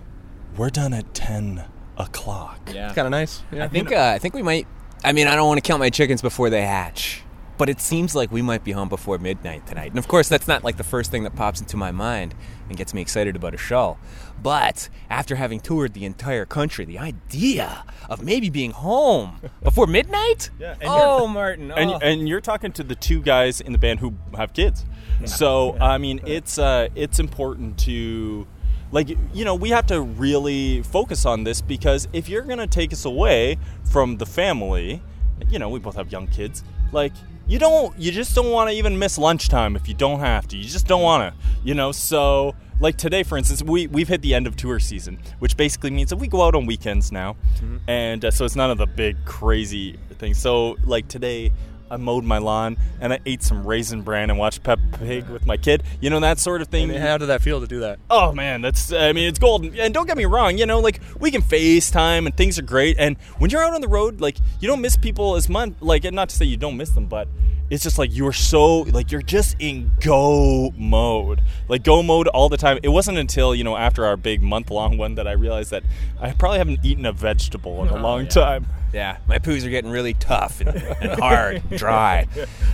we're 0.56 0.70
done 0.70 0.94
at 0.94 1.14
ten 1.14 1.66
o'clock. 1.98 2.60
Yeah, 2.74 2.88
it's 2.88 2.96
kind 2.96 3.06
of 3.06 3.12
nice. 3.12 3.44
Yeah. 3.52 3.66
I 3.66 3.68
think 3.68 3.92
uh, 3.92 4.14
I 4.16 4.20
think 4.20 4.34
we 4.34 4.42
might. 4.42 4.68
I 5.04 5.12
mean, 5.12 5.28
I 5.28 5.36
don't 5.36 5.48
want 5.48 5.62
to 5.62 5.68
count 5.68 5.80
my 5.80 5.90
chickens 5.90 6.22
before 6.22 6.50
they 6.50 6.62
hatch 6.62 7.24
but 7.58 7.70
it 7.70 7.80
seems 7.80 8.16
like 8.16 8.32
we 8.32 8.42
might 8.42 8.64
be 8.64 8.72
home 8.72 8.90
before 8.90 9.18
midnight 9.18 9.66
tonight. 9.68 9.90
And 9.90 10.00
of 10.00 10.08
course, 10.08 10.28
that's 10.28 10.48
not 10.48 10.64
like 10.64 10.78
the 10.78 10.84
first 10.84 11.12
thing 11.12 11.24
that 11.24 11.36
pops 11.36 11.60
into 11.60 11.78
my 11.78 11.92
mind 11.92 12.34
and 12.68 12.78
gets 12.78 12.94
me 12.94 13.02
excited 13.02 13.36
about 13.36 13.54
a 13.54 13.58
show. 13.58 13.98
But 14.42 14.90
after 15.10 15.36
having 15.36 15.60
toured 15.60 15.94
the 15.94 16.06
entire 16.06 16.46
country, 16.46 16.86
the 16.86 17.00
idea 17.00 17.86
of 18.10 18.24
maybe 18.24 18.50
being 18.50 18.72
home 18.72 19.40
before 19.64 19.88
midnight? 19.88 20.50
Yeah, 20.60 20.76
oh, 20.84 21.28
Martin. 21.28 21.72
Oh. 21.72 21.76
And, 21.76 22.04
and 22.04 22.30
you're 22.30 22.42
talking 22.42 22.72
to 22.74 22.84
the 22.84 22.96
two 22.96 23.22
guys 23.22 23.62
in 23.62 23.72
the 23.72 23.78
band 23.78 24.00
who 24.00 24.16
have 24.36 24.54
kids. 24.54 24.86
Yeah. 25.22 25.28
So, 25.28 25.78
I 25.80 25.98
mean, 25.98 26.22
it's 26.26 26.58
uh, 26.58 26.90
it's 26.96 27.20
important 27.20 27.78
to 27.80 28.48
like 28.92 29.10
you 29.34 29.44
know 29.44 29.56
we 29.56 29.70
have 29.70 29.88
to 29.88 30.02
really 30.02 30.84
focus 30.84 31.26
on 31.26 31.44
this 31.44 31.62
because 31.62 32.08
if 32.14 32.30
you're 32.30 32.44
going 32.44 32.60
to 32.60 32.68
take 32.68 32.94
us 32.94 33.06
away 33.06 33.58
from 33.84 34.18
the 34.18 34.26
family 34.26 35.02
you 35.50 35.58
know 35.58 35.68
we 35.68 35.80
both 35.80 35.96
have 35.96 36.12
young 36.12 36.28
kids 36.28 36.64
like 36.92 37.12
you 37.48 37.60
don't 37.60 37.98
you 38.00 38.12
just 38.12 38.36
don't 38.36 38.52
want 38.52 38.70
to 38.70 38.76
even 38.76 38.98
miss 38.98 39.18
lunchtime 39.18 39.76
if 39.76 39.88
you 39.88 39.94
don't 39.94 40.20
have 40.20 40.48
to. 40.50 40.58
You 40.58 40.64
just 40.64 40.88
don't 40.88 41.02
want 41.02 41.34
to 41.34 41.40
you 41.64 41.74
know? 41.74 41.92
So 41.92 42.56
like 42.80 42.98
today 42.98 43.24
for 43.24 43.38
instance 43.38 43.62
we, 43.64 43.88
we've 43.88 44.08
hit 44.08 44.22
the 44.22 44.34
end 44.34 44.48
of 44.48 44.56
tour 44.56 44.80
season 44.80 45.20
which 45.40 45.56
basically 45.56 45.92
means 45.92 46.10
that 46.10 46.18
we 46.18 46.28
go 46.28 46.42
out 46.42 46.56
on 46.56 46.66
weekends 46.66 47.12
now. 47.12 47.36
Mm-hmm. 47.56 47.78
and 47.88 48.26
uh, 48.26 48.32
so 48.32 48.46
it's 48.46 48.56
none 48.56 48.72
of 48.72 48.78
the 48.78 48.88
big 48.88 49.24
crazy 49.26 49.98
things. 50.18 50.38
So 50.38 50.78
like 50.86 51.08
today 51.08 51.52
I 51.94 51.98
mowed 51.98 52.24
my 52.24 52.40
lawn 52.40 52.78
and 53.00 53.14
I 53.14 53.20
ate 53.26 53.44
some 53.44 53.66
raisin 53.66 54.02
bran 54.02 54.32
and 54.32 54.40
watched 54.40 54.64
Peppa 54.64 54.98
Pig 54.98 55.30
with 55.30 55.46
my 55.46 55.58
kid. 55.58 55.84
You 56.02 56.10
know 56.10 56.20
that 56.22 56.40
sort 56.40 56.62
of 56.62 56.68
thing. 56.68 56.90
And 56.90 57.00
how 57.00 57.18
did 57.18 57.28
that 57.28 57.42
feel 57.42 57.62
to 57.62 57.68
do 57.68 57.82
that? 57.82 58.00
Oh 58.10 58.32
man, 58.32 58.62
that's 58.62 58.92
I 58.92 59.14
mean 59.14 59.28
it's 59.30 59.40
golden. 59.40 59.80
And 59.80 59.94
don't 59.94 60.08
get 60.08 60.18
me 60.18 60.26
wrong, 60.26 60.58
you 60.58 60.66
know 60.66 60.80
like 60.80 61.00
we 61.20 61.30
can 61.30 61.44
FaceTime 61.44 62.26
and 62.26 62.36
things 62.36 62.58
are 62.58 62.64
great. 62.64 62.98
And 62.98 63.18
when 63.38 63.52
you're 63.52 63.64
out 63.64 63.74
on 63.74 63.82
the 63.82 63.88
road, 63.88 64.22
like 64.22 64.38
you 64.60 64.68
don't 64.68 64.82
miss 64.82 64.98
people 64.98 65.36
as 65.36 65.48
much. 65.48 65.74
Like 65.82 66.12
not 66.12 66.30
to 66.30 66.36
say 66.36 66.46
you 66.46 66.58
don't 66.58 66.78
miss 66.78 66.90
them, 66.90 67.06
but 67.06 67.28
it's 67.70 67.84
just 67.84 67.98
like 67.98 68.10
you're 68.14 68.34
so 68.34 68.82
like 68.82 69.12
you're 69.12 69.22
just 69.22 69.56
in 69.60 69.92
go 70.02 70.72
mode 70.78 71.42
like 71.68 71.84
go 71.84 72.04
mode 72.04 72.28
all 72.28 72.50
the 72.50 72.58
time 72.58 72.78
it 72.84 72.90
wasn't 72.90 73.18
until 73.18 73.56
you 73.56 73.64
know 73.64 73.76
after 73.78 74.06
our 74.06 74.18
big 74.18 74.44
month 74.44 74.70
long 74.70 74.98
one 74.98 75.16
that 75.16 75.28
i 75.28 75.32
realized 75.32 75.72
that 75.72 75.84
i 76.20 76.32
probably 76.34 76.58
haven't 76.58 76.80
eaten 76.84 77.06
a 77.06 77.12
vegetable 77.12 77.82
in 77.84 77.90
a 77.90 77.96
oh, 77.96 78.02
long 78.02 78.24
yeah. 78.24 78.30
time 78.30 78.68
yeah 78.94 79.18
my 79.28 79.40
poos 79.40 79.66
are 79.66 79.70
getting 79.70 79.92
really 79.92 80.14
tough 80.14 80.62
and, 80.62 80.70
and 80.70 81.20
hard 81.20 81.68
dry 81.78 82.28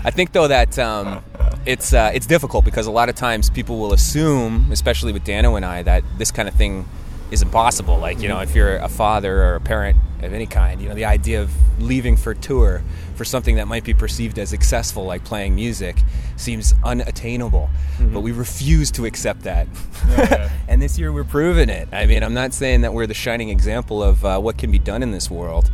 i 0.03 0.11
think 0.11 0.31
though 0.33 0.47
that 0.47 0.77
um, 0.77 1.23
it's 1.65 1.93
uh, 1.93 2.11
it's 2.13 2.25
difficult 2.25 2.65
because 2.65 2.87
a 2.87 2.91
lot 2.91 3.09
of 3.09 3.15
times 3.15 3.49
people 3.49 3.79
will 3.79 3.93
assume 3.93 4.67
especially 4.71 5.13
with 5.13 5.23
dano 5.23 5.55
and 5.55 5.65
i 5.65 5.81
that 5.81 6.03
this 6.17 6.31
kind 6.31 6.47
of 6.47 6.55
thing 6.55 6.87
is 7.31 7.41
impossible 7.41 7.97
like 7.97 8.19
you 8.19 8.27
know 8.27 8.39
if 8.39 8.53
you're 8.55 8.77
a 8.77 8.89
father 8.89 9.43
or 9.43 9.55
a 9.55 9.61
parent 9.61 9.97
of 10.21 10.33
any 10.33 10.45
kind 10.45 10.81
you 10.81 10.89
know 10.89 10.95
the 10.95 11.05
idea 11.05 11.41
of 11.41 11.51
leaving 11.81 12.17
for 12.17 12.33
tour 12.33 12.83
for 13.19 13.25
something 13.25 13.57
that 13.57 13.67
might 13.67 13.83
be 13.83 13.93
perceived 13.93 14.39
as 14.39 14.49
successful, 14.49 15.03
like 15.03 15.25
playing 15.25 15.53
music, 15.53 15.97
seems 16.37 16.73
unattainable. 16.85 17.69
Mm-hmm. 17.97 18.13
But 18.13 18.21
we 18.21 18.31
refuse 18.31 18.91
to 18.91 19.05
accept 19.05 19.41
that. 19.41 19.67
Yeah. 20.07 20.49
and 20.69 20.81
this 20.81 20.97
year 20.97 21.11
we're 21.11 21.25
proving 21.25 21.67
it. 21.67 21.89
I 21.91 22.05
mean, 22.05 22.23
I'm 22.23 22.33
not 22.33 22.53
saying 22.53 22.79
that 22.81 22.93
we're 22.93 23.07
the 23.07 23.13
shining 23.13 23.49
example 23.49 24.01
of 24.01 24.23
uh, 24.23 24.39
what 24.39 24.57
can 24.57 24.71
be 24.71 24.79
done 24.79 25.03
in 25.03 25.11
this 25.11 25.29
world, 25.29 25.69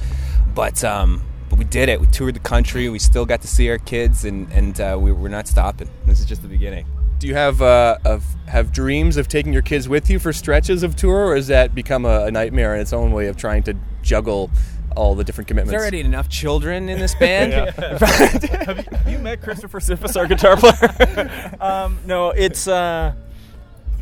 but. 0.56 0.84
Um, 0.84 1.22
but 1.48 1.60
we 1.60 1.66
did 1.66 1.90
it. 1.90 2.02
We 2.02 2.08
toured 2.08 2.36
the 2.36 2.40
country. 2.40 2.90
We 2.90 2.98
still 2.98 3.26
got 3.26 3.42
to 3.42 3.48
see 3.48 3.70
our 3.70 3.78
kids, 3.78 4.26
and 4.26 4.52
and 4.52 4.82
uh, 4.82 4.98
we, 5.00 5.12
we're 5.12 5.30
not 5.30 5.48
stopping. 5.48 5.90
This 6.06 6.20
is 6.20 6.26
just 6.26 6.42
the 6.42 6.48
beginning. 6.48 6.88
Do 7.20 7.28
you 7.28 7.36
have 7.36 7.62
uh, 7.62 7.98
of 8.04 8.26
have 8.48 8.72
dreams 8.72 9.16
of 9.16 9.28
taking 9.28 9.54
your 9.54 9.62
kids 9.62 9.88
with 9.88 10.10
you 10.10 10.20
for 10.20 10.34
stretches 10.34 10.84
of 10.84 10.96
tour, 10.96 11.28
or 11.28 11.36
has 11.36 11.48
that 11.48 11.76
become 11.76 12.06
a, 12.06 12.26
a 12.26 12.32
nightmare 12.32 12.74
in 12.76 12.82
its 12.82 12.94
own 12.94 13.12
way 13.12 13.28
of 13.28 13.38
trying 13.38 13.64
to 13.64 13.76
juggle 14.02 14.50
all 14.96 15.16
the 15.16 15.24
different 15.24 15.48
commitments. 15.48 15.72
There's 15.72 15.82
already 15.82 16.02
enough 16.02 16.30
children 16.30 16.90
in 16.90 17.00
this 17.00 17.16
band. 17.16 17.54
have, 17.76 18.44
you, 18.44 18.50
have, 18.50 19.10
you, 19.10 19.18
met 19.20 19.42
Christopher 19.42 19.80
Siffis, 19.80 20.18
our 20.18 20.26
guitar 20.26 20.58
player? 20.58 21.58
um, 21.62 22.00
no, 22.06 22.30
it's. 22.32 22.68
Uh, 22.68 23.14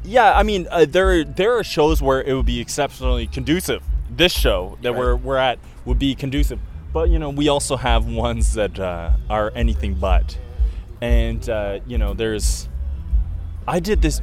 yeah, 0.06 0.38
I 0.38 0.44
mean, 0.44 0.68
uh, 0.70 0.86
there 0.86 1.24
there 1.24 1.58
are 1.58 1.64
shows 1.64 2.02
where 2.02 2.22
it 2.22 2.34
would 2.34 2.46
be 2.46 2.60
exceptionally 2.60 3.28
conducive. 3.28 3.84
This 4.16 4.32
show 4.32 4.78
that 4.82 4.92
right. 4.92 5.00
we're 5.00 5.16
we're 5.16 5.38
at 5.38 5.60
would 5.86 6.00
be 6.00 6.16
conducive, 6.16 6.60
but 6.92 7.10
you 7.10 7.20
know, 7.20 7.30
we 7.30 7.50
also 7.50 7.76
have 7.76 8.06
ones 8.06 8.54
that 8.54 8.80
uh, 8.80 9.12
are 9.30 9.52
anything 9.56 9.96
but. 9.96 10.38
And 11.02 11.48
uh, 11.50 11.80
you 11.88 11.98
know, 11.98 12.14
there's. 12.14 12.70
I 13.68 13.80
did 13.80 14.02
this 14.02 14.22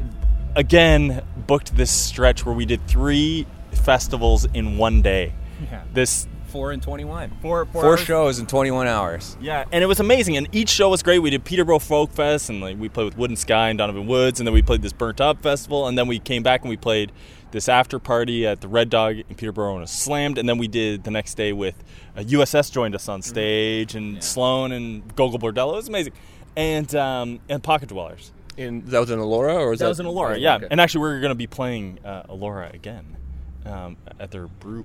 again. 0.54 1.22
Booked 1.46 1.76
this 1.76 1.90
stretch 1.90 2.46
where 2.46 2.54
we 2.54 2.66
did 2.66 2.86
three 2.86 3.46
festivals 3.72 4.44
in 4.44 4.78
one 4.78 5.02
day. 5.02 5.34
Yeah. 5.70 5.82
This 5.92 6.26
four 6.50 6.72
and 6.72 6.82
21. 6.82 7.30
Four, 7.40 7.64
four, 7.66 7.82
four 7.82 7.96
shows 7.96 8.38
in 8.38 8.46
21 8.46 8.86
hours. 8.86 9.36
Yeah, 9.40 9.64
and 9.72 9.82
it 9.82 9.86
was 9.86 10.00
amazing. 10.00 10.36
And 10.36 10.48
each 10.52 10.68
show 10.68 10.90
was 10.90 11.02
great. 11.02 11.20
We 11.20 11.30
did 11.30 11.44
Peterborough 11.44 11.78
Folk 11.78 12.12
Fest, 12.12 12.50
and 12.50 12.60
like 12.60 12.78
we 12.78 12.88
played 12.88 13.04
with 13.04 13.16
Wood 13.16 13.30
and 13.30 13.38
Sky 13.38 13.70
and 13.70 13.78
Donovan 13.78 14.06
Woods, 14.06 14.40
and 14.40 14.46
then 14.46 14.54
we 14.54 14.62
played 14.62 14.82
this 14.82 14.92
Burnt 14.92 15.20
Up 15.20 15.42
Festival, 15.42 15.86
and 15.86 15.96
then 15.96 16.06
we 16.06 16.18
came 16.18 16.42
back 16.42 16.62
and 16.62 16.70
we 16.70 16.76
played 16.76 17.12
this 17.52 17.68
after 17.68 17.98
party 17.98 18.46
at 18.46 18.60
the 18.60 18.68
Red 18.68 18.90
Dog 18.90 19.16
in 19.16 19.34
Peterborough 19.36 19.72
and 19.72 19.78
it 19.78 19.82
was 19.82 19.90
slammed. 19.90 20.38
And 20.38 20.48
then 20.48 20.58
we 20.58 20.68
did 20.68 21.04
the 21.04 21.10
next 21.10 21.34
day 21.34 21.52
with 21.52 21.82
uh, 22.16 22.20
USS 22.20 22.72
joined 22.72 22.94
us 22.94 23.08
on 23.08 23.20
mm-hmm. 23.20 23.28
stage, 23.28 23.94
and 23.94 24.14
yeah. 24.14 24.20
Sloan 24.20 24.72
and 24.72 25.14
Gogol 25.16 25.38
Bordello. 25.38 25.74
It 25.74 25.76
was 25.76 25.88
amazing. 25.88 26.12
And 26.56 26.92
um, 26.94 27.40
and 27.48 27.62
Pocket 27.62 27.88
Dwellers. 27.88 28.32
In, 28.56 28.84
that 28.86 28.98
was 28.98 29.10
in 29.10 29.18
Elora, 29.18 29.54
or 29.54 29.70
was 29.70 29.78
that, 29.78 29.86
that 29.86 29.88
was 29.90 30.00
in 30.00 30.06
Elora? 30.06 30.38
Yeah, 30.38 30.56
okay. 30.56 30.66
and 30.70 30.80
actually, 30.80 31.00
we're 31.00 31.20
going 31.20 31.30
to 31.30 31.36
be 31.36 31.46
playing 31.46 31.98
uh, 32.04 32.24
Elora 32.24 32.74
again 32.74 33.16
um, 33.64 33.96
at 34.18 34.30
their 34.32 34.48
brew 34.48 34.84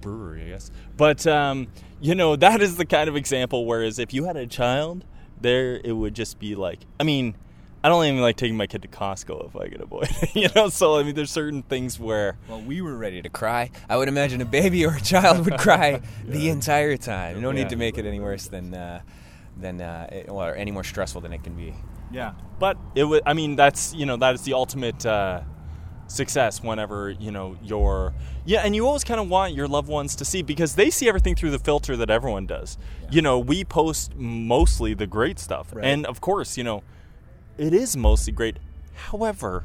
brewery, 0.00 0.46
I 0.46 0.48
guess. 0.50 0.70
But 0.96 1.26
um, 1.26 1.68
you 2.00 2.14
know, 2.14 2.36
that 2.36 2.62
is 2.62 2.76
the 2.76 2.86
kind 2.86 3.08
of 3.08 3.16
example. 3.16 3.66
Whereas 3.66 3.98
if 3.98 4.14
you 4.14 4.24
had 4.24 4.36
a 4.36 4.46
child, 4.46 5.04
there 5.40 5.80
it 5.84 5.92
would 5.92 6.14
just 6.14 6.38
be 6.38 6.54
like, 6.54 6.80
I 6.98 7.04
mean, 7.04 7.34
I 7.84 7.88
don't 7.88 8.04
even 8.04 8.20
like 8.20 8.36
taking 8.36 8.56
my 8.56 8.66
kid 8.68 8.82
to 8.82 8.88
Costco 8.88 9.48
if 9.48 9.56
I 9.56 9.68
can 9.68 9.82
avoid 9.82 10.08
it. 10.22 10.36
You 10.36 10.48
know, 10.54 10.68
so 10.68 10.96
I 10.98 11.02
mean, 11.02 11.14
there's 11.14 11.30
certain 11.32 11.62
things 11.62 11.98
where 11.98 12.36
Well, 12.48 12.60
we 12.62 12.80
were 12.80 12.96
ready 12.96 13.20
to 13.22 13.28
cry. 13.28 13.70
I 13.88 13.96
would 13.96 14.08
imagine 14.08 14.40
a 14.40 14.44
baby 14.44 14.86
or 14.86 14.94
a 14.94 15.00
child 15.00 15.44
would 15.44 15.58
cry 15.58 16.00
the 16.24 16.48
entire 16.48 16.96
time. 16.96 17.40
No 17.40 17.50
Yeah. 17.50 17.56
need 17.56 17.70
to 17.70 17.76
make 17.76 17.98
it 17.98 18.06
any 18.06 18.20
worse 18.20 18.46
than 18.48 18.72
uh, 18.74 19.00
than 19.60 19.80
uh, 19.80 20.08
it- 20.12 20.28
or 20.28 20.54
any 20.54 20.70
more 20.70 20.84
stressful 20.84 21.20
than 21.22 21.32
it 21.32 21.42
can 21.42 21.54
be. 21.56 21.74
Yeah, 22.12 22.32
but 22.58 22.76
it 22.94 23.04
was. 23.04 23.20
I 23.26 23.32
mean, 23.32 23.56
that's 23.56 23.92
you 23.94 24.06
know 24.06 24.16
that 24.18 24.34
is 24.34 24.42
the 24.42 24.52
ultimate 24.54 25.04
uh, 25.06 25.40
success. 26.06 26.62
Whenever 26.62 27.10
you 27.10 27.30
know 27.30 27.56
your 27.62 28.12
yeah, 28.44 28.60
and 28.64 28.74
you 28.76 28.86
always 28.86 29.04
kind 29.04 29.20
of 29.20 29.28
want 29.28 29.54
your 29.54 29.66
loved 29.68 29.88
ones 29.88 30.14
to 30.16 30.24
see 30.24 30.42
because 30.42 30.74
they 30.74 30.90
see 30.90 31.08
everything 31.08 31.34
through 31.34 31.50
the 31.50 31.58
filter 31.58 31.96
that 31.96 32.10
everyone 32.10 32.46
does. 32.46 32.76
You 33.10 33.22
know, 33.22 33.38
we 33.38 33.64
post 33.64 34.14
mostly 34.16 34.94
the 34.94 35.06
great 35.06 35.38
stuff, 35.38 35.74
Right. 35.74 35.84
and 35.84 36.06
of 36.06 36.20
course, 36.20 36.56
you 36.58 36.64
know, 36.64 36.82
it 37.58 37.72
is 37.72 37.96
mostly 37.96 38.32
great. 38.32 38.56
However, 38.94 39.64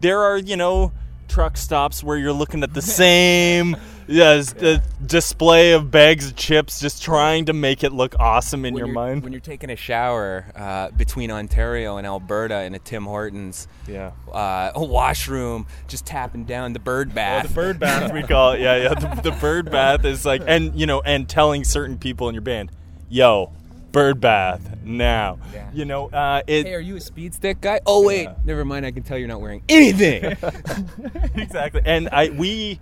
there 0.00 0.20
are 0.22 0.38
you 0.38 0.56
know 0.56 0.92
truck 1.28 1.56
stops 1.56 2.02
where 2.02 2.16
you're 2.16 2.32
looking 2.32 2.62
at 2.62 2.74
the 2.74 2.82
same 3.02 3.76
yes, 4.08 4.52
the 4.54 4.82
display 5.04 5.72
of 5.72 5.90
bags 5.90 6.28
of 6.28 6.36
chips, 6.36 6.80
just 6.80 7.02
trying 7.02 7.44
to 7.46 7.52
make 7.52 7.84
it 7.84 7.92
look 7.92 8.16
awesome 8.18 8.64
in 8.64 8.74
when 8.74 8.84
your 8.84 8.92
mind. 8.92 9.22
When 9.22 9.32
you're 9.32 9.40
taking 9.40 9.70
a 9.70 9.76
shower 9.76 10.46
uh, 10.56 10.90
between 10.90 11.30
Ontario 11.30 11.98
and 11.98 12.06
Alberta 12.06 12.62
in 12.62 12.74
a 12.74 12.78
Tim 12.78 13.04
Hortons, 13.04 13.68
yeah. 13.86 14.12
uh, 14.32 14.72
a 14.74 14.84
washroom, 14.84 15.66
just 15.86 16.06
tapping 16.06 16.44
down 16.44 16.72
the 16.72 16.80
bird 16.80 17.14
bath. 17.14 17.44
Oh, 17.44 17.48
the 17.48 17.54
bird 17.54 17.78
bath 17.78 18.12
we 18.12 18.22
call 18.22 18.52
it. 18.52 18.60
Yeah, 18.60 18.76
yeah. 18.76 18.94
The, 18.94 19.30
the 19.30 19.36
bird 19.36 19.70
bath 19.70 20.04
is 20.04 20.24
like, 20.24 20.42
and 20.46 20.74
you 20.78 20.86
know, 20.86 21.00
and 21.02 21.28
telling 21.28 21.64
certain 21.64 21.98
people 21.98 22.28
in 22.28 22.34
your 22.34 22.42
band, 22.42 22.72
"Yo, 23.08 23.52
bird 23.92 24.20
bath 24.20 24.76
now." 24.84 25.38
Yeah. 25.52 25.70
You 25.72 25.84
know, 25.84 26.08
uh, 26.08 26.42
it 26.46 26.66
Hey, 26.66 26.74
are 26.74 26.80
you 26.80 26.96
a 26.96 27.00
speed 27.00 27.34
stick 27.34 27.60
guy? 27.60 27.80
Oh 27.86 28.04
wait, 28.04 28.24
Yeah. 28.24 28.34
never 28.44 28.64
mind. 28.64 28.86
I 28.86 28.90
can 28.90 29.02
tell 29.02 29.18
you're 29.18 29.28
not 29.28 29.40
wearing 29.40 29.62
anything. 29.68 30.24
exactly. 31.34 31.82
And 31.84 32.08
I 32.10 32.30
we 32.30 32.78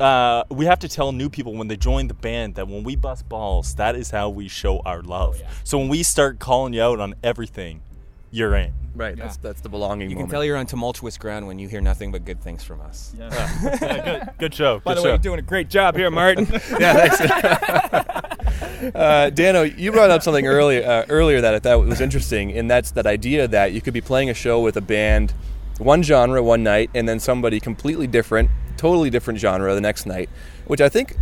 uh, 0.00 0.44
we 0.50 0.64
have 0.66 0.78
to 0.80 0.88
tell 0.88 1.12
new 1.12 1.28
people 1.28 1.54
when 1.54 1.68
they 1.68 1.76
join 1.76 2.06
the 2.08 2.14
band 2.14 2.54
that 2.54 2.68
when 2.68 2.84
we 2.84 2.94
bust 2.96 3.28
balls, 3.28 3.74
that 3.76 3.96
is 3.96 4.10
how 4.10 4.28
we 4.30 4.46
show 4.48 4.80
our 4.84 5.02
love. 5.02 5.36
Oh, 5.38 5.40
yeah. 5.42 5.50
So 5.64 5.78
when 5.78 5.88
we 5.88 6.02
start 6.04 6.38
calling 6.38 6.72
you 6.72 6.82
out 6.82 7.00
on 7.00 7.14
everything, 7.24 7.82
you're 8.30 8.54
in. 8.56 8.72
Right. 8.94 9.16
That's 9.16 9.36
that's 9.36 9.60
the 9.60 9.68
belonging 9.68 10.10
you 10.10 10.16
can 10.16 10.28
tell 10.28 10.44
you're 10.44 10.56
on 10.56 10.66
tumultuous 10.66 11.16
ground 11.18 11.46
when 11.46 11.60
you 11.60 11.68
hear 11.68 11.80
nothing 11.80 12.10
but 12.10 12.24
good 12.24 12.42
things 12.42 12.64
from 12.64 12.80
us. 12.80 13.14
Yeah. 13.16 14.00
good, 14.04 14.38
good 14.38 14.54
show. 14.54 14.80
By 14.80 14.94
good 14.94 14.98
the 14.98 15.04
way, 15.04 15.10
you're 15.10 15.18
doing 15.18 15.38
a 15.38 15.42
great 15.42 15.70
job 15.70 15.96
here, 15.96 16.10
Martin. 16.10 16.46
yeah, 16.80 17.06
thanks. 17.06 17.20
uh, 18.94 19.30
Dano, 19.30 19.62
you 19.62 19.92
brought 19.92 20.10
up 20.10 20.22
something 20.22 20.48
earlier 20.48 20.84
uh, 20.84 21.06
earlier 21.08 21.40
that 21.40 21.54
I 21.54 21.60
thought 21.60 21.86
was 21.86 22.00
interesting, 22.00 22.52
and 22.52 22.68
that's 22.68 22.90
that 22.92 23.06
idea 23.06 23.46
that 23.46 23.72
you 23.72 23.80
could 23.80 23.94
be 23.94 24.00
playing 24.00 24.30
a 24.30 24.34
show 24.34 24.60
with 24.60 24.76
a 24.76 24.80
band, 24.80 25.32
one 25.78 26.02
genre 26.02 26.42
one 26.42 26.64
night, 26.64 26.90
and 26.92 27.08
then 27.08 27.20
somebody 27.20 27.60
completely 27.60 28.08
different, 28.08 28.50
totally 28.76 29.10
different 29.10 29.38
genre 29.38 29.72
the 29.76 29.80
next 29.80 30.06
night, 30.06 30.28
which 30.66 30.80
I 30.80 30.88
think 30.88 31.16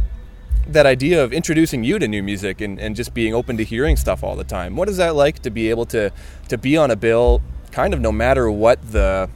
that 0.69 0.87
idea 0.87 1.23
of 1.23 1.33
introducing 1.33 1.85
you 1.85 1.99
to 1.99 2.09
new 2.09 2.23
music 2.23 2.61
and, 2.61 2.79
and 2.81 2.97
just 2.97 3.15
being 3.15 3.35
open 3.35 3.57
to 3.57 3.65
hearing 3.65 3.97
stuff 3.97 4.25
all 4.25 4.37
the 4.37 4.45
time. 4.45 4.77
What 4.77 4.89
is 4.89 4.97
that 4.97 5.15
like 5.15 5.41
to 5.43 5.51
be 5.51 5.71
able 5.71 5.87
to 5.87 6.11
to 6.49 6.59
be 6.59 6.77
on 6.77 6.91
a 6.91 6.97
bill, 6.97 7.43
kind 7.71 7.95
of 7.95 8.01
no 8.01 8.13
matter 8.13 8.51
what 8.51 8.93
the 8.93 9.31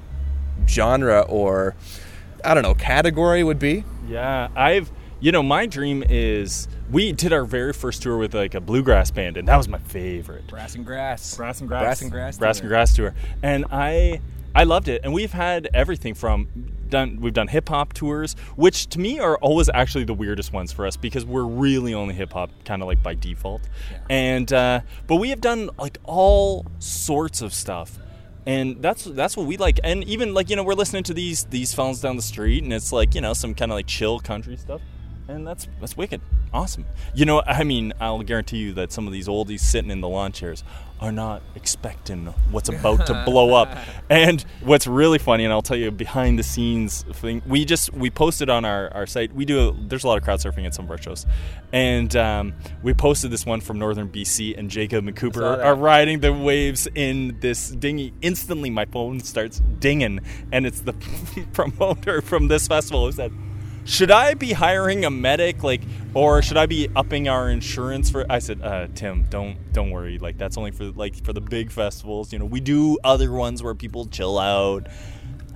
genre 0.66 1.20
or 1.22 1.74
I 2.44 2.54
don't 2.54 2.62
know 2.62 2.74
category 2.74 3.44
would 3.44 3.58
be? 3.58 3.84
Yeah, 4.08 4.48
I've 4.56 4.90
you 5.20 5.32
know 5.32 5.42
my 5.42 5.66
dream 5.66 6.02
is 6.08 6.66
we 6.90 7.12
did 7.12 7.32
our 7.32 7.44
very 7.44 7.72
first 7.72 8.02
tour 8.02 8.16
with 8.16 8.34
like 8.34 8.54
a 8.54 8.60
bluegrass 8.60 9.10
band, 9.10 9.36
and 9.36 9.46
that 9.46 9.56
was 9.56 9.68
my 9.68 9.78
favorite. 9.78 10.46
Brass 10.48 10.74
and 10.74 10.84
grass. 10.84 11.36
Brass 11.36 11.60
and 11.60 11.68
grass, 11.68 11.82
Brass 11.82 12.02
and 12.02 12.10
grass. 12.10 12.38
brass 12.38 12.60
and 12.60 12.68
grass 12.68 12.96
tour, 12.96 13.14
and 13.42 13.66
I 13.70 14.20
I 14.54 14.64
loved 14.64 14.88
it. 14.88 15.02
And 15.04 15.12
we've 15.12 15.32
had 15.32 15.68
everything 15.72 16.14
from 16.14 16.48
done 16.90 17.18
we've 17.20 17.32
done 17.32 17.48
hip 17.48 17.68
hop 17.68 17.92
tours, 17.92 18.34
which 18.56 18.88
to 18.88 19.00
me 19.00 19.18
are 19.18 19.36
always 19.38 19.68
actually 19.72 20.04
the 20.04 20.14
weirdest 20.14 20.52
ones 20.52 20.72
for 20.72 20.86
us 20.86 20.96
because 20.96 21.24
we're 21.24 21.44
really 21.44 21.94
only 21.94 22.14
hip 22.14 22.32
hop 22.32 22.50
kind 22.64 22.82
of 22.82 22.88
like 22.88 23.02
by 23.02 23.14
default. 23.14 23.62
And 24.08 24.52
uh, 24.52 24.80
but 25.06 25.16
we 25.16 25.30
have 25.30 25.40
done 25.40 25.70
like 25.78 25.98
all 26.04 26.66
sorts 26.78 27.42
of 27.42 27.54
stuff. 27.54 27.98
And 28.46 28.80
that's 28.82 29.04
that's 29.04 29.36
what 29.36 29.46
we 29.46 29.58
like, 29.58 29.78
and 29.84 30.02
even 30.04 30.32
like 30.32 30.48
you 30.48 30.56
know 30.56 30.64
we're 30.64 30.74
listening 30.74 31.02
to 31.04 31.14
these 31.14 31.44
these 31.44 31.74
phones 31.74 32.00
down 32.00 32.16
the 32.16 32.22
street, 32.22 32.64
and 32.64 32.72
it's 32.72 32.90
like 32.90 33.14
you 33.14 33.20
know 33.20 33.34
some 33.34 33.54
kind 33.54 33.70
of 33.70 33.76
like 33.76 33.86
chill 33.86 34.18
country 34.18 34.56
stuff 34.56 34.80
and 35.30 35.46
that's 35.46 35.68
that's 35.80 35.96
wicked, 35.96 36.20
awesome. 36.52 36.84
You 37.14 37.24
know, 37.24 37.42
I 37.46 37.64
mean, 37.64 37.92
I'll 38.00 38.22
guarantee 38.22 38.58
you 38.58 38.72
that 38.74 38.92
some 38.92 39.06
of 39.06 39.12
these 39.12 39.28
oldies 39.28 39.60
sitting 39.60 39.90
in 39.90 40.00
the 40.00 40.08
lawn 40.08 40.32
chairs 40.32 40.64
are 41.00 41.12
not 41.12 41.40
expecting 41.54 42.26
what's 42.50 42.68
about 42.68 43.06
to 43.06 43.22
blow 43.24 43.54
up. 43.54 43.76
And 44.10 44.44
what's 44.62 44.86
really 44.86 45.18
funny, 45.18 45.44
and 45.44 45.52
I'll 45.52 45.62
tell 45.62 45.76
you 45.76 45.88
a 45.88 45.90
behind 45.90 46.38
the 46.38 46.42
scenes 46.42 47.02
thing, 47.14 47.42
we 47.46 47.64
just 47.64 47.92
we 47.92 48.10
posted 48.10 48.50
on 48.50 48.64
our, 48.64 48.92
our 48.92 49.06
site. 49.06 49.34
We 49.34 49.44
do 49.44 49.68
a, 49.68 49.72
there's 49.72 50.04
a 50.04 50.08
lot 50.08 50.18
of 50.18 50.24
crowd 50.24 50.40
surfing 50.40 50.66
at 50.66 50.74
some 50.74 50.84
of 50.84 50.90
our 50.90 51.00
shows, 51.00 51.26
and 51.72 52.14
um, 52.16 52.54
we 52.82 52.92
posted 52.94 53.30
this 53.30 53.46
one 53.46 53.60
from 53.60 53.78
northern 53.78 54.08
BC, 54.08 54.58
and 54.58 54.70
Jacob 54.70 55.06
and 55.06 55.16
Cooper 55.16 55.44
are, 55.44 55.62
are 55.62 55.74
riding 55.74 56.20
the 56.20 56.32
waves 56.32 56.88
in 56.94 57.38
this 57.40 57.70
dinghy. 57.70 58.12
Instantly, 58.20 58.70
my 58.70 58.84
phone 58.84 59.20
starts 59.20 59.60
dinging, 59.78 60.20
and 60.52 60.66
it's 60.66 60.80
the 60.80 60.92
promoter 61.52 62.20
from 62.20 62.48
this 62.48 62.66
festival 62.66 63.06
who 63.06 63.12
said 63.12 63.32
should 63.90 64.10
I 64.12 64.34
be 64.34 64.52
hiring 64.52 65.04
a 65.04 65.10
medic, 65.10 65.64
like, 65.64 65.82
or 66.14 66.42
should 66.42 66.56
I 66.56 66.66
be 66.66 66.88
upping 66.94 67.28
our 67.28 67.50
insurance 67.50 68.08
for? 68.08 68.24
I 68.30 68.38
said, 68.38 68.62
uh, 68.62 68.86
Tim, 68.94 69.26
don't 69.30 69.56
don't 69.72 69.90
worry. 69.90 70.18
Like, 70.18 70.38
that's 70.38 70.56
only 70.56 70.70
for 70.70 70.84
like 70.92 71.24
for 71.24 71.32
the 71.32 71.40
big 71.40 71.72
festivals. 71.72 72.32
You 72.32 72.38
know, 72.38 72.44
we 72.44 72.60
do 72.60 72.98
other 73.02 73.32
ones 73.32 73.62
where 73.62 73.74
people 73.74 74.06
chill 74.06 74.38
out. 74.38 74.86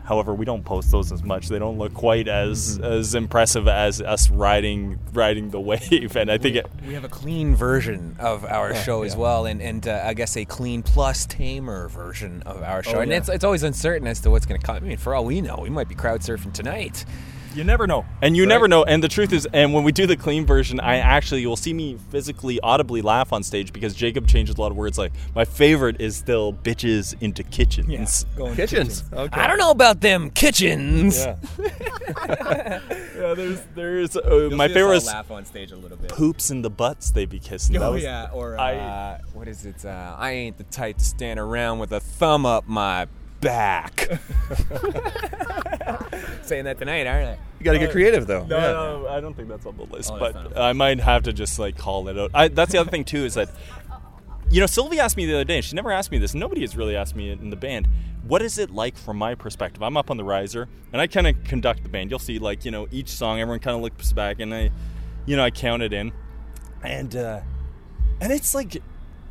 However, 0.04 0.34
we 0.34 0.44
don't 0.44 0.64
post 0.64 0.90
those 0.90 1.10
as 1.12 1.22
much. 1.22 1.48
They 1.48 1.58
don't 1.58 1.78
look 1.78 1.94
quite 1.94 2.26
as 2.26 2.78
as 2.82 3.14
impressive 3.14 3.68
as 3.68 4.02
us 4.02 4.28
riding 4.28 4.98
riding 5.12 5.50
the 5.50 5.60
wave. 5.70 6.16
And 6.16 6.30
I 6.30 6.36
think 6.36 6.56
it, 6.56 6.66
We 6.86 6.94
have 6.94 7.04
a 7.04 7.08
clean 7.08 7.54
version 7.54 8.16
of 8.18 8.44
our 8.44 8.74
show 8.74 9.04
as 9.04 9.16
well, 9.16 9.46
and 9.46 9.62
and 9.62 9.86
uh, 9.86 10.02
I 10.04 10.12
guess 10.12 10.36
a 10.36 10.44
clean 10.44 10.82
plus 10.82 11.24
tamer 11.24 11.88
version 11.88 12.42
of 12.42 12.62
our 12.64 12.82
show. 12.82 12.96
Oh, 12.96 13.00
and 13.00 13.12
yeah. 13.12 13.18
it's 13.18 13.28
it's 13.28 13.44
always 13.44 13.62
uncertain 13.62 14.08
as 14.08 14.18
to 14.20 14.30
what's 14.30 14.44
going 14.44 14.60
to 14.60 14.66
come. 14.66 14.76
I 14.76 14.80
mean, 14.80 14.96
for 14.96 15.14
all 15.14 15.24
we 15.24 15.40
know, 15.40 15.60
we 15.62 15.70
might 15.70 15.88
be 15.88 15.94
crowd 15.94 16.20
surfing 16.20 16.52
tonight. 16.52 17.04
You 17.54 17.62
never 17.64 17.86
know. 17.86 18.04
And 18.20 18.36
you 18.36 18.46
never 18.46 18.66
know. 18.68 18.82
And 18.84 19.02
the 19.02 19.08
truth 19.08 19.32
is, 19.32 19.46
and 19.52 19.72
when 19.72 19.84
we 19.84 19.92
do 19.92 20.06
the 20.06 20.16
clean 20.16 20.44
version, 20.44 20.80
I 20.80 20.96
actually, 20.96 21.40
you'll 21.42 21.56
see 21.56 21.72
me 21.72 21.96
physically, 22.10 22.58
audibly 22.60 23.00
laugh 23.00 23.32
on 23.32 23.42
stage 23.44 23.72
because 23.72 23.94
Jacob 23.94 24.26
changes 24.26 24.56
a 24.56 24.60
lot 24.60 24.72
of 24.72 24.76
words. 24.76 24.98
Like, 24.98 25.12
my 25.34 25.44
favorite 25.44 26.00
is 26.00 26.16
still 26.16 26.52
bitches 26.52 27.14
into 27.22 27.42
kitchens. 27.44 28.24
going 28.36 28.56
Kitchens. 28.56 29.04
Okay. 29.12 29.40
I 29.40 29.46
don't 29.46 29.58
know 29.58 29.70
about 29.70 30.00
them 30.00 30.30
kitchens. 30.30 31.18
Yeah. 31.18 31.36
yeah, 32.28 33.34
there's, 33.34 33.60
there's, 33.74 34.16
uh, 34.16 34.50
my 34.52 34.68
favorite 34.68 34.96
is 34.96 35.06
laugh 35.06 35.30
on 35.30 35.44
stage 35.44 35.70
a 35.72 35.76
little 35.76 35.96
bit. 35.96 36.10
poops 36.10 36.50
in 36.50 36.62
the 36.62 36.70
butts 36.70 37.10
they 37.12 37.24
be 37.24 37.38
kissing. 37.38 37.74
That 37.74 37.82
Oh 37.82 37.92
was- 37.92 38.02
yeah, 38.02 38.30
or 38.32 38.58
I- 38.58 38.74
uh, 38.76 39.18
what 39.32 39.48
is 39.48 39.64
it? 39.64 39.84
Uh, 39.84 40.14
I 40.18 40.32
ain't 40.32 40.58
the 40.58 40.64
type 40.64 40.98
to 40.98 41.04
stand 41.04 41.38
around 41.38 41.78
with 41.78 41.92
a 41.92 42.00
thumb 42.00 42.46
up 42.46 42.66
my 42.66 43.06
back. 43.44 44.00
Saying 46.42 46.64
that 46.64 46.78
tonight, 46.78 47.06
aren't 47.06 47.28
I? 47.28 47.38
You 47.58 47.64
got 47.64 47.72
to 47.72 47.78
get 47.78 47.90
creative 47.92 48.26
though. 48.26 48.44
No, 48.44 48.56
Yeah. 48.58 48.72
no, 48.72 49.08
I 49.08 49.20
don't 49.20 49.34
think 49.34 49.48
that's 49.48 49.66
on 49.66 49.76
the 49.76 49.84
list, 49.84 50.10
Oh, 50.12 50.18
but 50.18 50.58
I 50.58 50.72
might 50.72 51.00
have 51.00 51.22
to 51.24 51.32
just 51.32 51.58
like 51.58 51.76
call 51.78 52.08
it 52.08 52.18
out. 52.18 52.30
I, 52.34 52.48
that's 52.48 52.72
the 52.72 52.78
other 52.78 52.90
thing 52.90 53.04
too 53.04 53.24
is 53.24 53.34
that 53.34 53.48
you 54.50 54.60
know 54.60 54.66
Sylvie 54.66 55.00
asked 55.00 55.16
me 55.16 55.26
the 55.26 55.34
other 55.34 55.44
day. 55.44 55.60
She 55.60 55.74
never 55.74 55.90
asked 55.92 56.10
me 56.10 56.18
this. 56.18 56.34
Nobody 56.34 56.60
has 56.62 56.76
really 56.76 56.96
asked 56.96 57.16
me 57.16 57.30
in 57.30 57.50
the 57.50 57.56
band. 57.56 57.88
What 58.26 58.42
is 58.42 58.58
it 58.58 58.70
like 58.70 58.96
from 58.96 59.16
my 59.18 59.34
perspective? 59.34 59.82
I'm 59.82 59.96
up 59.96 60.10
on 60.10 60.16
the 60.16 60.24
riser 60.24 60.68
and 60.92 61.00
I 61.00 61.06
kind 61.06 61.26
of 61.26 61.42
conduct 61.44 61.82
the 61.82 61.88
band. 61.88 62.10
You'll 62.10 62.18
see 62.18 62.38
like 62.38 62.64
you 62.64 62.70
know 62.70 62.86
each 62.90 63.08
song, 63.08 63.40
everyone 63.40 63.60
kind 63.60 63.76
of 63.76 63.82
looks 63.82 64.12
back 64.12 64.40
and 64.40 64.54
I, 64.54 64.70
you 65.26 65.36
know, 65.36 65.44
I 65.44 65.50
count 65.50 65.82
it 65.82 65.92
in, 65.92 66.12
and 66.82 67.14
uh, 67.16 67.40
and 68.20 68.32
it's 68.32 68.54
like 68.54 68.82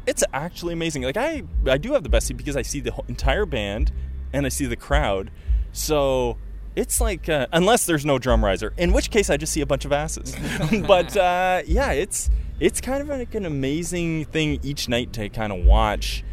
it's 0.05 0.24
actually 0.33 0.74
amazing. 0.74 1.03
Like 1.03 1.17
I 1.17 1.43
I 1.67 1.77
do 1.77 1.93
have 1.93 2.03
the 2.03 2.10
best 2.10 2.27
seat 2.27 2.38
because 2.38 2.57
I 2.57 2.62
see 2.62 2.79
the 2.79 2.91
whole 2.91 3.05
entire 3.07 3.45
band 3.45 3.91
and 4.31 4.45
I 4.45 4.50
see 4.50 4.65
the 4.65 4.75
crowd. 4.75 5.31
So 5.72 6.38
it's 6.75 7.00
like 7.00 7.29
uh, 7.29 7.48
unless 7.51 7.86
there's 7.86 8.05
no 8.05 8.19
drum 8.19 8.43
riser, 8.43 8.74
in 8.77 8.93
which 8.93 9.12
case 9.12 9.29
I 9.29 9.38
just 9.38 9.53
see 9.53 9.62
a 9.62 9.65
bunch 9.65 9.86
of 9.86 9.91
asses. 9.91 10.36
but 10.88 11.15
uh, 11.15 11.62
yeah, 11.65 11.91
it's 11.91 12.29
it's 12.60 12.81
kind 12.81 13.01
of 13.01 13.07
like 13.10 13.36
an 13.36 13.45
amazing 13.45 14.25
thing 14.25 14.60
each 14.63 14.89
night 14.89 15.13
to 15.13 15.29
kind 15.29 15.53
of 15.53 15.65
watch. 15.65 16.24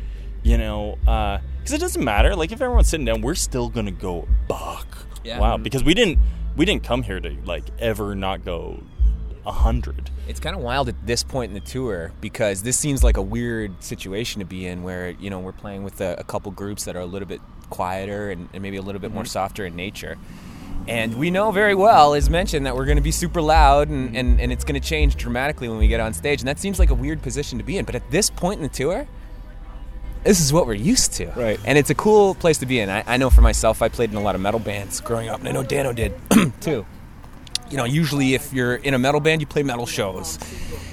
You 0.43 0.57
know, 0.57 0.97
because 1.03 1.73
it 1.73 1.81
doesn't 1.81 2.03
matter. 2.03 2.35
Like 2.35 2.51
if 2.51 2.63
everyone's 2.63 2.89
sitting 2.89 3.05
down, 3.05 3.21
we're 3.21 3.35
still 3.35 3.69
gonna 3.69 3.91
go 3.91 4.27
buck. 4.49 5.07
Yeah. 5.23 5.39
Wow, 5.39 5.59
because 5.59 5.85
we 5.85 5.93
didn't 5.93 6.19
we 6.57 6.65
didn't 6.65 6.83
come 6.83 7.03
here 7.03 7.21
to 7.21 7.37
like 7.45 7.65
ever 7.79 8.15
not 8.15 8.45
go 8.45 8.83
a 9.47 9.53
hundred. 9.53 10.11
It's 10.29 10.41
kind 10.41 10.55
of 10.55 10.63
wild 10.63 10.89
at 10.89 11.07
this 11.07 11.23
point 11.23 11.51
in 11.51 11.55
the 11.55 11.61
tour 11.61 12.13
because 12.21 12.63
this 12.63 12.79
seems 12.79 13.03
like 13.03 13.17
a 13.17 13.23
weird 13.23 13.83
situation 13.83 14.41
to 14.41 14.45
be 14.45 14.67
in 14.67 14.83
where, 14.83 15.11
you 15.11 15.31
know, 15.31 15.39
we're 15.39 15.53
playing 15.53 15.83
with 15.83 16.01
a, 16.01 16.17
a 16.19 16.25
couple 16.25 16.53
groups 16.53 16.85
that 16.85 16.97
are 16.97 17.01
a 17.01 17.07
little 17.07 17.29
bit 17.29 17.41
quieter 17.71 18.31
and, 18.31 18.49
and 18.53 18.63
maybe 18.63 18.77
a 18.77 18.83
little 18.83 19.01
bit 19.01 19.13
more 19.13 19.23
mm-hmm. 19.23 19.29
softer 19.29 19.65
in 19.65 19.77
nature. 19.77 20.19
And 20.89 21.17
we 21.19 21.31
know 21.31 21.51
very 21.53 21.75
well, 21.75 22.15
as 22.15 22.31
mentioned, 22.31 22.67
that 22.67 22.75
we're 22.75 22.87
going 22.87 22.97
to 22.97 23.03
be 23.03 23.11
super 23.11 23.43
loud 23.43 23.89
and, 23.89 24.09
mm-hmm. 24.09 24.17
and, 24.17 24.41
and 24.41 24.53
it's 24.53 24.65
going 24.65 24.81
to 24.81 24.87
change 24.87 25.17
dramatically 25.17 25.69
when 25.69 25.79
we 25.79 25.89
get 25.89 26.01
on 26.01 26.15
stage. 26.15 26.41
And 26.41 26.49
that 26.49 26.59
seems 26.59 26.79
like 26.79 26.91
a 26.91 26.95
weird 26.95 27.23
position 27.23 27.59
to 27.59 27.65
be 27.65 27.79
in. 27.79 27.85
But 27.85 27.95
at 27.95 28.11
this 28.11 28.31
point 28.31 28.59
in 28.59 28.63
the 28.63 28.75
tour, 28.75 29.07
this 30.25 30.41
is 30.41 30.53
what 30.53 30.67
we're 30.67 30.75
used 30.75 31.13
to. 31.15 31.27
Right. 31.31 31.59
And 31.65 31.79
it's 31.79 31.91
a 31.91 31.95
cool 31.95 32.35
place 32.35 32.59
to 32.59 32.67
be 32.67 32.81
in. 32.81 32.91
I, 32.91 33.05
I 33.07 33.17
know 33.17 33.31
for 33.31 33.41
myself, 33.41 33.83
I 33.83 33.89
played 33.89 34.11
in 34.11 34.17
a 34.17 34.23
lot 34.23 34.35
of 34.35 34.41
metal 34.41 34.61
bands 34.61 35.01
growing 35.01 35.29
up, 35.29 35.41
and 35.41 35.49
I 35.49 35.53
know 35.53 35.63
Dano 35.63 35.93
did 35.93 36.15
too. 36.61 36.85
You 37.71 37.77
know, 37.77 37.85
usually 37.85 38.35
if 38.35 38.53
you're 38.53 38.75
in 38.75 38.95
a 38.95 38.99
metal 38.99 39.21
band, 39.21 39.41
you 39.41 39.47
play 39.47 39.63
metal 39.63 39.87
shows. 39.87 40.39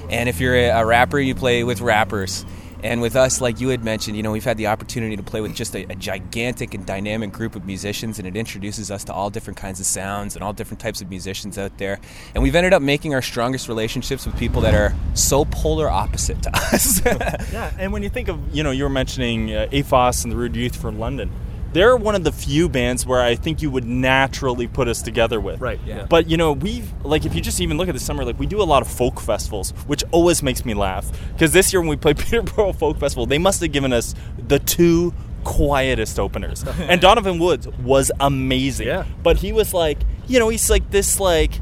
And 0.09 0.29
if 0.29 0.39
you're 0.39 0.55
a, 0.55 0.85
rapper, 0.85 1.19
you 1.19 1.35
play 1.35 1.63
with 1.63 1.81
rappers. 1.81 2.45
And 2.83 3.01
with 3.01 3.15
us, 3.15 3.41
like 3.41 3.59
you 3.59 3.69
had 3.69 3.83
mentioned, 3.83 4.15
you 4.15 4.23
know, 4.23 4.31
we've 4.31 4.43
had 4.43 4.57
the 4.57 4.67
opportunity 4.67 5.17
to 5.17 5.23
play 5.23 5.41
with 5.41 5.55
just 5.55 5.75
a, 5.75 5.91
a, 5.91 5.95
gigantic 5.95 6.75
and 6.75 6.85
dynamic 6.85 7.31
group 7.31 7.55
of 7.55 7.65
musicians, 7.65 8.19
and 8.19 8.27
it 8.27 8.35
introduces 8.35 8.91
us 8.91 9.03
to 9.05 9.13
all 9.13 9.31
different 9.31 9.57
kinds 9.57 9.79
of 9.79 9.87
sounds 9.87 10.35
and 10.35 10.43
all 10.43 10.53
different 10.53 10.79
types 10.79 11.01
of 11.01 11.09
musicians 11.09 11.57
out 11.57 11.75
there. 11.79 11.99
And 12.35 12.43
we've 12.43 12.55
ended 12.55 12.73
up 12.73 12.83
making 12.83 13.15
our 13.15 13.21
strongest 13.23 13.67
relationships 13.67 14.27
with 14.27 14.37
people 14.37 14.61
that 14.61 14.75
are 14.75 14.93
so 15.15 15.43
polar 15.45 15.89
opposite 15.89 16.43
to 16.43 16.55
us. 16.55 17.03
yeah, 17.51 17.73
and 17.79 17.91
when 17.91 18.03
you 18.03 18.09
think 18.09 18.27
of, 18.27 18.55
you 18.55 18.61
know, 18.61 18.71
you 18.71 18.83
were 18.83 18.89
mentioning 18.89 19.53
uh, 19.53 19.67
AFOS 19.71 20.23
and 20.23 20.31
the 20.31 20.37
Rude 20.37 20.55
Youth 20.55 20.75
from 20.75 20.99
London 20.99 21.31
they're 21.77 21.95
one 21.95 22.15
of 22.15 22.23
the 22.23 22.31
few 22.31 22.67
bands 22.67 23.05
where 23.05 23.21
I 23.21 23.35
think 23.35 23.61
you 23.61 23.69
would 23.69 23.85
naturally 23.85 24.67
put 24.67 24.87
us 24.87 25.03
together 25.03 25.39
with. 25.39 25.61
Right. 25.61 25.79
Yeah. 25.85 26.07
But 26.09 26.27
you 26.27 26.35
know, 26.35 26.53
we've 26.53 26.91
like 27.05 27.23
if 27.25 27.35
you 27.35 27.41
just 27.41 27.61
even 27.61 27.77
look 27.77 27.87
at 27.87 27.93
the 27.93 27.99
summer, 27.99 28.25
like 28.25 28.39
we 28.39 28.47
do 28.47 28.61
a 28.61 28.65
lot 28.65 28.81
of 28.81 28.87
folk 28.87 29.19
festivals, 29.19 29.71
which 29.85 30.03
always 30.11 30.41
makes 30.41 30.65
me 30.65 30.73
laugh. 30.73 31.11
Because 31.33 31.53
this 31.53 31.71
year 31.71 31.79
when 31.79 31.89
we 31.89 31.95
played 31.95 32.17
Peterborough 32.17 32.73
Folk 32.73 32.97
Festival, 32.99 33.27
they 33.27 33.37
must 33.37 33.61
have 33.61 33.71
given 33.71 33.93
us 33.93 34.15
the 34.47 34.57
two 34.57 35.13
quietest 35.43 36.19
openers. 36.19 36.63
and 36.79 36.99
Donovan 36.99 37.37
Woods 37.37 37.67
was 37.67 38.11
amazing. 38.19 38.87
Yeah. 38.87 39.05
But 39.21 39.37
he 39.37 39.53
was 39.53 39.71
like, 39.71 39.99
you 40.27 40.39
know, 40.39 40.49
he's 40.49 40.69
like 40.71 40.89
this 40.89 41.19
like 41.19 41.59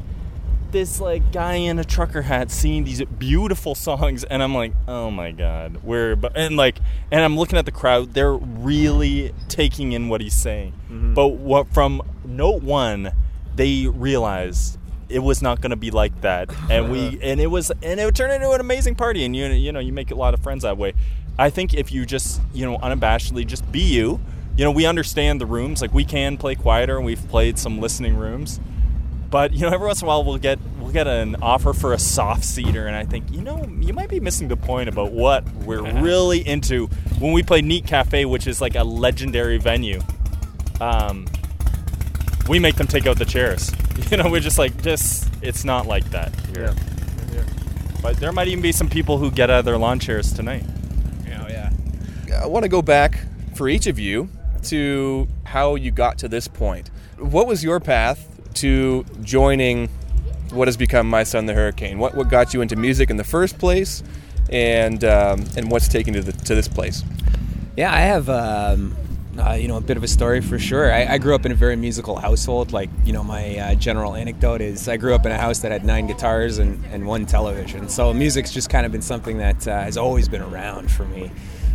this 0.76 1.00
like 1.00 1.32
guy 1.32 1.54
in 1.54 1.78
a 1.78 1.84
trucker 1.84 2.20
hat 2.20 2.50
singing 2.50 2.84
these 2.84 3.02
beautiful 3.02 3.74
songs 3.74 4.24
and 4.24 4.42
i'm 4.42 4.54
like 4.54 4.74
oh 4.86 5.10
my 5.10 5.32
god 5.32 5.82
we're 5.82 6.14
and 6.34 6.58
like 6.58 6.76
and 7.10 7.24
i'm 7.24 7.34
looking 7.34 7.58
at 7.58 7.64
the 7.64 7.70
crowd 7.70 8.12
they're 8.12 8.34
really 8.34 9.32
taking 9.48 9.92
in 9.92 10.10
what 10.10 10.20
he's 10.20 10.34
saying. 10.34 10.74
Mm-hmm. 10.90 11.14
but 11.14 11.28
what 11.28 11.72
from 11.72 12.02
note 12.26 12.62
one 12.62 13.10
they 13.54 13.86
realized 13.86 14.78
it 15.08 15.20
was 15.20 15.40
not 15.40 15.62
going 15.62 15.70
to 15.70 15.76
be 15.76 15.90
like 15.90 16.20
that 16.20 16.54
and 16.70 16.92
we 16.92 17.18
and 17.22 17.40
it 17.40 17.46
was 17.46 17.70
and 17.82 17.98
it 17.98 18.14
turned 18.14 18.34
into 18.34 18.50
an 18.50 18.60
amazing 18.60 18.96
party 18.96 19.24
and 19.24 19.34
you 19.34 19.46
you 19.46 19.72
know 19.72 19.80
you 19.80 19.94
make 19.94 20.10
a 20.10 20.14
lot 20.14 20.34
of 20.34 20.42
friends 20.42 20.62
that 20.62 20.76
way. 20.76 20.92
I 21.38 21.48
think 21.48 21.72
if 21.72 21.90
you 21.90 22.04
just 22.04 22.42
you 22.52 22.66
know 22.66 22.76
unabashedly 22.78 23.46
just 23.46 23.72
be 23.72 23.80
you 23.80 24.20
you 24.58 24.64
know 24.64 24.70
we 24.70 24.84
understand 24.84 25.40
the 25.40 25.46
rooms 25.46 25.80
like 25.80 25.94
we 25.94 26.04
can 26.04 26.36
play 26.36 26.54
quieter 26.54 26.98
and 26.98 27.06
we've 27.06 27.26
played 27.28 27.58
some 27.58 27.80
listening 27.80 28.14
rooms 28.16 28.60
but 29.30 29.52
you 29.52 29.62
know, 29.62 29.68
every 29.68 29.86
once 29.86 30.00
in 30.00 30.06
a 30.06 30.08
while 30.08 30.24
we'll 30.24 30.38
get 30.38 30.58
we'll 30.78 30.92
get 30.92 31.06
an 31.06 31.36
offer 31.42 31.72
for 31.72 31.92
a 31.92 31.98
soft 31.98 32.44
seater, 32.44 32.86
and 32.86 32.94
I 32.94 33.04
think 33.04 33.30
you 33.32 33.42
know 33.42 33.64
you 33.80 33.92
might 33.92 34.08
be 34.08 34.20
missing 34.20 34.48
the 34.48 34.56
point 34.56 34.88
about 34.88 35.12
what 35.12 35.44
we're 35.54 35.82
really 36.00 36.46
into 36.46 36.86
when 37.18 37.32
we 37.32 37.42
play 37.42 37.60
Neat 37.60 37.86
Cafe, 37.86 38.24
which 38.24 38.46
is 38.46 38.60
like 38.60 38.76
a 38.76 38.84
legendary 38.84 39.58
venue. 39.58 40.00
Um, 40.80 41.26
we 42.48 42.58
make 42.58 42.76
them 42.76 42.86
take 42.86 43.06
out 43.06 43.18
the 43.18 43.24
chairs. 43.24 43.72
You 44.10 44.18
know, 44.18 44.30
we're 44.30 44.40
just 44.40 44.58
like 44.58 44.82
just 44.82 45.26
it's 45.40 45.64
not 45.64 45.86
like 45.86 46.08
that 46.10 46.38
here. 46.50 46.74
Yeah. 47.32 47.44
But 48.02 48.18
there 48.18 48.30
might 48.30 48.46
even 48.46 48.60
be 48.60 48.70
some 48.70 48.90
people 48.90 49.16
who 49.16 49.30
get 49.30 49.48
out 49.48 49.60
of 49.60 49.64
their 49.64 49.78
lawn 49.78 49.98
chairs 49.98 50.34
tonight. 50.34 50.64
Yeah, 51.26 51.70
yeah. 52.28 52.42
I 52.42 52.46
want 52.46 52.64
to 52.64 52.68
go 52.68 52.82
back 52.82 53.20
for 53.54 53.70
each 53.70 53.86
of 53.86 53.98
you 53.98 54.28
to 54.64 55.26
how 55.44 55.76
you 55.76 55.90
got 55.90 56.18
to 56.18 56.28
this 56.28 56.46
point. 56.46 56.90
What 57.18 57.46
was 57.46 57.64
your 57.64 57.80
path 57.80 58.35
to 58.56 59.04
joining 59.22 59.88
what 60.50 60.68
has 60.68 60.76
become 60.76 61.08
My 61.08 61.24
Son 61.24 61.46
the 61.46 61.54
Hurricane? 61.54 61.98
What, 61.98 62.14
what 62.14 62.28
got 62.28 62.54
you 62.54 62.60
into 62.60 62.76
music 62.76 63.10
in 63.10 63.16
the 63.16 63.24
first 63.24 63.58
place, 63.58 64.02
and 64.50 65.02
um, 65.04 65.44
and 65.56 65.70
what's 65.70 65.88
taken 65.88 66.14
you 66.14 66.22
to, 66.22 66.32
to 66.32 66.54
this 66.54 66.68
place? 66.68 67.04
Yeah, 67.76 67.92
I 67.92 68.00
have 68.00 68.28
um, 68.28 68.96
uh, 69.38 69.52
you 69.52 69.68
know 69.68 69.76
a 69.76 69.80
bit 69.80 69.96
of 69.96 70.02
a 70.02 70.08
story 70.08 70.40
for 70.40 70.58
sure. 70.58 70.92
I, 70.92 71.14
I, 71.14 71.18
grew 71.18 71.34
up 71.34 71.44
in 71.44 71.52
a 71.52 71.54
very 71.54 71.76
musical 71.76 72.16
household. 72.16 72.72
Like 72.72 72.90
you 73.04 73.12
know, 73.12 73.22
my 73.22 73.58
uh, 73.58 73.74
general 73.74 74.14
anecdote 74.14 74.60
is 74.60 74.88
I 74.88 74.96
grew 74.96 75.14
up 75.14 75.26
in 75.26 75.32
a 75.32 75.38
house 75.38 75.60
that 75.60 75.72
had 75.72 75.84
nine 75.84 76.06
guitars 76.06 76.58
and, 76.58 76.84
and 76.86 77.06
one 77.06 77.26
television. 77.26 77.88
So 77.88 78.12
music's 78.14 78.52
just 78.52 78.70
kind 78.70 78.86
of 78.86 78.92
been 78.92 79.02
something 79.02 79.38
that 79.38 79.68
uh, 79.68 79.82
has 79.82 79.96
always 79.96 80.28
been 80.28 80.42
around 80.42 80.90
for 80.90 81.04
me. 81.04 81.30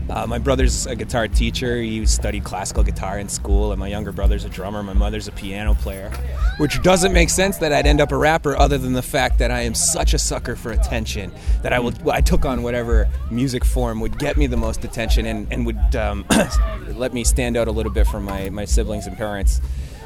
Uh, 0.09 0.27
my 0.27 0.37
brother's 0.37 0.85
a 0.87 0.95
guitar 0.95 1.27
teacher. 1.27 1.81
He 1.81 2.05
studied 2.05 2.43
classical 2.43 2.83
guitar 2.83 3.19
in 3.19 3.29
school, 3.29 3.71
and 3.71 3.79
my 3.79 3.87
younger 3.87 4.11
brother's 4.11 4.43
a 4.43 4.49
drummer. 4.49 4.83
My 4.83 4.93
mother's 4.93 5.27
a 5.27 5.31
piano 5.31 5.73
player, 5.73 6.11
which 6.57 6.81
doesn't 6.81 7.13
make 7.13 7.29
sense 7.29 7.57
that 7.57 7.71
I'd 7.71 7.87
end 7.87 8.01
up 8.01 8.11
a 8.11 8.17
rapper, 8.17 8.57
other 8.57 8.77
than 8.77 8.93
the 8.93 9.01
fact 9.01 9.39
that 9.39 9.51
I 9.51 9.61
am 9.61 9.73
such 9.73 10.13
a 10.13 10.17
sucker 10.17 10.55
for 10.55 10.71
attention 10.71 11.31
that 11.61 11.73
I 11.73 11.79
will. 11.79 11.93
I 12.09 12.21
took 12.21 12.45
on 12.45 12.63
whatever 12.63 13.07
music 13.29 13.63
form 13.63 14.01
would 14.01 14.17
get 14.19 14.37
me 14.37 14.47
the 14.47 14.57
most 14.57 14.83
attention 14.83 15.25
and 15.25 15.51
and 15.51 15.65
would 15.65 15.95
um, 15.95 16.25
let 16.89 17.13
me 17.13 17.23
stand 17.23 17.55
out 17.55 17.67
a 17.67 17.71
little 17.71 17.91
bit 17.91 18.07
from 18.07 18.23
my 18.23 18.49
my 18.49 18.65
siblings 18.65 19.07
and 19.07 19.17
parents. 19.17 19.61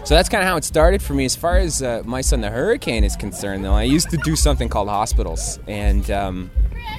So 0.05 0.13
that's 0.13 0.29
kind 0.29 0.43
of 0.43 0.47
how 0.47 0.55
it 0.55 0.63
started 0.63 1.01
for 1.01 1.15
me. 1.15 1.25
As 1.25 1.35
far 1.35 1.57
as 1.57 1.81
uh, 1.81 2.03
my 2.05 2.21
son, 2.21 2.41
the 2.41 2.51
hurricane, 2.51 3.03
is 3.03 3.15
concerned, 3.15 3.65
though, 3.65 3.73
I 3.73 3.81
used 3.83 4.11
to 4.11 4.17
do 4.17 4.35
something 4.35 4.69
called 4.69 4.87
hospitals, 4.87 5.57
and 5.65 6.11
um, 6.11 6.51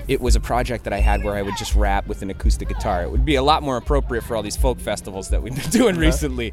it 0.08 0.20
was 0.20 0.36
a 0.36 0.40
project 0.40 0.84
that 0.84 0.92
I 0.92 0.98
had 0.98 1.24
where 1.24 1.34
I 1.34 1.42
would 1.42 1.56
just 1.56 1.74
rap 1.74 2.06
with 2.06 2.22
an 2.22 2.30
acoustic 2.30 2.68
guitar. 2.68 3.02
It 3.02 3.10
would 3.10 3.24
be 3.24 3.34
a 3.34 3.42
lot 3.42 3.62
more 3.62 3.76
appropriate 3.76 4.22
for 4.22 4.36
all 4.36 4.42
these 4.42 4.56
folk 4.56 4.78
festivals 4.78 5.30
that 5.30 5.42
we've 5.42 5.54
been 5.54 5.70
doing 5.70 5.96
recently. 5.96 6.52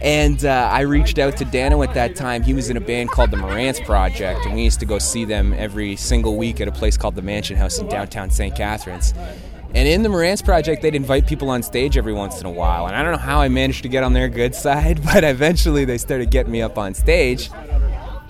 And 0.00 0.44
uh, 0.44 0.68
I 0.72 0.80
reached 0.80 1.20
out 1.20 1.36
to 1.36 1.44
Dano 1.44 1.80
at 1.84 1.94
that 1.94 2.16
time. 2.16 2.42
He 2.42 2.54
was 2.54 2.70
in 2.70 2.76
a 2.76 2.80
band 2.80 3.10
called 3.10 3.30
the 3.30 3.36
Marantz 3.36 3.84
Project, 3.84 4.44
and 4.46 4.56
we 4.56 4.64
used 4.64 4.80
to 4.80 4.86
go 4.86 4.98
see 4.98 5.24
them 5.24 5.52
every 5.52 5.94
single 5.94 6.36
week 6.36 6.60
at 6.60 6.66
a 6.66 6.72
place 6.72 6.96
called 6.96 7.14
the 7.14 7.22
Mansion 7.22 7.56
House 7.56 7.78
in 7.78 7.86
downtown 7.88 8.28
St. 8.28 8.54
Catharines. 8.56 9.14
And 9.74 9.88
in 9.88 10.02
the 10.02 10.08
Marantz 10.08 10.44
Project, 10.44 10.82
they'd 10.82 10.96
invite 10.96 11.28
people 11.28 11.48
on 11.50 11.62
stage 11.62 11.96
every 11.96 12.12
once 12.12 12.40
in 12.40 12.46
a 12.46 12.50
while. 12.50 12.88
And 12.88 12.96
I 12.96 13.02
don't 13.02 13.12
know 13.12 13.18
how 13.18 13.40
I 13.40 13.48
managed 13.48 13.84
to 13.84 13.88
get 13.88 14.02
on 14.02 14.12
their 14.12 14.28
good 14.28 14.56
side, 14.56 15.00
but 15.04 15.22
eventually 15.22 15.84
they 15.84 15.98
started 15.98 16.32
getting 16.32 16.50
me 16.50 16.62
up 16.62 16.78
on 16.78 16.94
stage. 16.94 17.48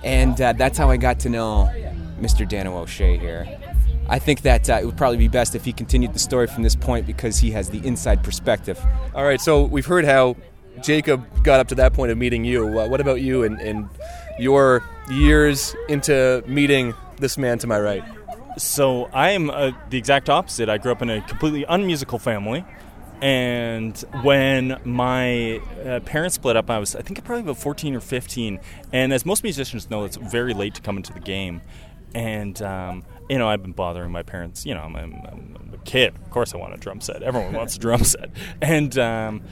And 0.04 0.38
uh, 0.40 0.52
that's 0.52 0.76
how 0.76 0.90
I 0.90 0.98
got 0.98 1.20
to 1.20 1.30
know 1.30 1.70
Mr. 2.20 2.46
Dano 2.46 2.76
O'Shea 2.76 3.16
here. 3.16 3.61
I 4.12 4.18
think 4.18 4.42
that 4.42 4.68
uh, 4.68 4.74
it 4.74 4.84
would 4.84 4.98
probably 4.98 5.16
be 5.16 5.28
best 5.28 5.54
if 5.54 5.64
he 5.64 5.72
continued 5.72 6.12
the 6.12 6.18
story 6.18 6.46
from 6.46 6.62
this 6.62 6.76
point 6.76 7.06
because 7.06 7.38
he 7.38 7.50
has 7.52 7.70
the 7.70 7.78
inside 7.78 8.22
perspective. 8.22 8.78
All 9.14 9.24
right, 9.24 9.40
so 9.40 9.62
we've 9.64 9.86
heard 9.86 10.04
how 10.04 10.36
Jacob 10.82 11.24
got 11.42 11.60
up 11.60 11.68
to 11.68 11.74
that 11.76 11.94
point 11.94 12.12
of 12.12 12.18
meeting 12.18 12.44
you. 12.44 12.78
Uh, 12.78 12.86
what 12.88 13.00
about 13.00 13.22
you 13.22 13.42
and, 13.44 13.58
and 13.58 13.88
your 14.38 14.84
years 15.10 15.74
into 15.88 16.44
meeting 16.46 16.92
this 17.16 17.38
man 17.38 17.58
to 17.60 17.66
my 17.66 17.80
right? 17.80 18.04
So 18.58 19.06
I 19.14 19.30
am 19.30 19.48
uh, 19.48 19.72
the 19.88 19.96
exact 19.96 20.28
opposite. 20.28 20.68
I 20.68 20.76
grew 20.76 20.92
up 20.92 21.00
in 21.00 21.08
a 21.08 21.22
completely 21.22 21.64
unmusical 21.66 22.18
family. 22.18 22.66
And 23.22 23.96
when 24.22 24.78
my 24.84 25.58
uh, 25.86 26.00
parents 26.00 26.34
split 26.34 26.56
up, 26.56 26.68
I 26.68 26.78
was, 26.78 26.94
I 26.94 27.00
think, 27.00 27.24
probably 27.24 27.44
about 27.44 27.56
14 27.56 27.94
or 27.94 28.00
15. 28.00 28.60
And 28.92 29.12
as 29.14 29.24
most 29.24 29.42
musicians 29.42 29.88
know, 29.88 30.04
it's 30.04 30.16
very 30.16 30.52
late 30.52 30.74
to 30.74 30.82
come 30.82 30.98
into 30.98 31.14
the 31.14 31.20
game. 31.20 31.62
And 32.14 32.60
um, 32.62 33.04
you 33.28 33.38
know, 33.38 33.48
I've 33.48 33.62
been 33.62 33.72
bothering 33.72 34.12
my 34.12 34.22
parents. 34.22 34.66
You 34.66 34.74
know, 34.74 34.80
I'm, 34.80 34.96
I'm, 34.96 35.14
I'm, 35.24 35.70
a 35.72 35.78
kid. 35.84 36.14
Of 36.14 36.30
course, 36.30 36.54
I 36.54 36.58
want 36.58 36.74
a 36.74 36.76
drum 36.76 37.00
set. 37.00 37.22
Everyone 37.22 37.54
wants 37.54 37.76
a 37.76 37.78
drum 37.78 38.04
set. 38.04 38.30
And 38.60 38.96
um, 38.98 39.42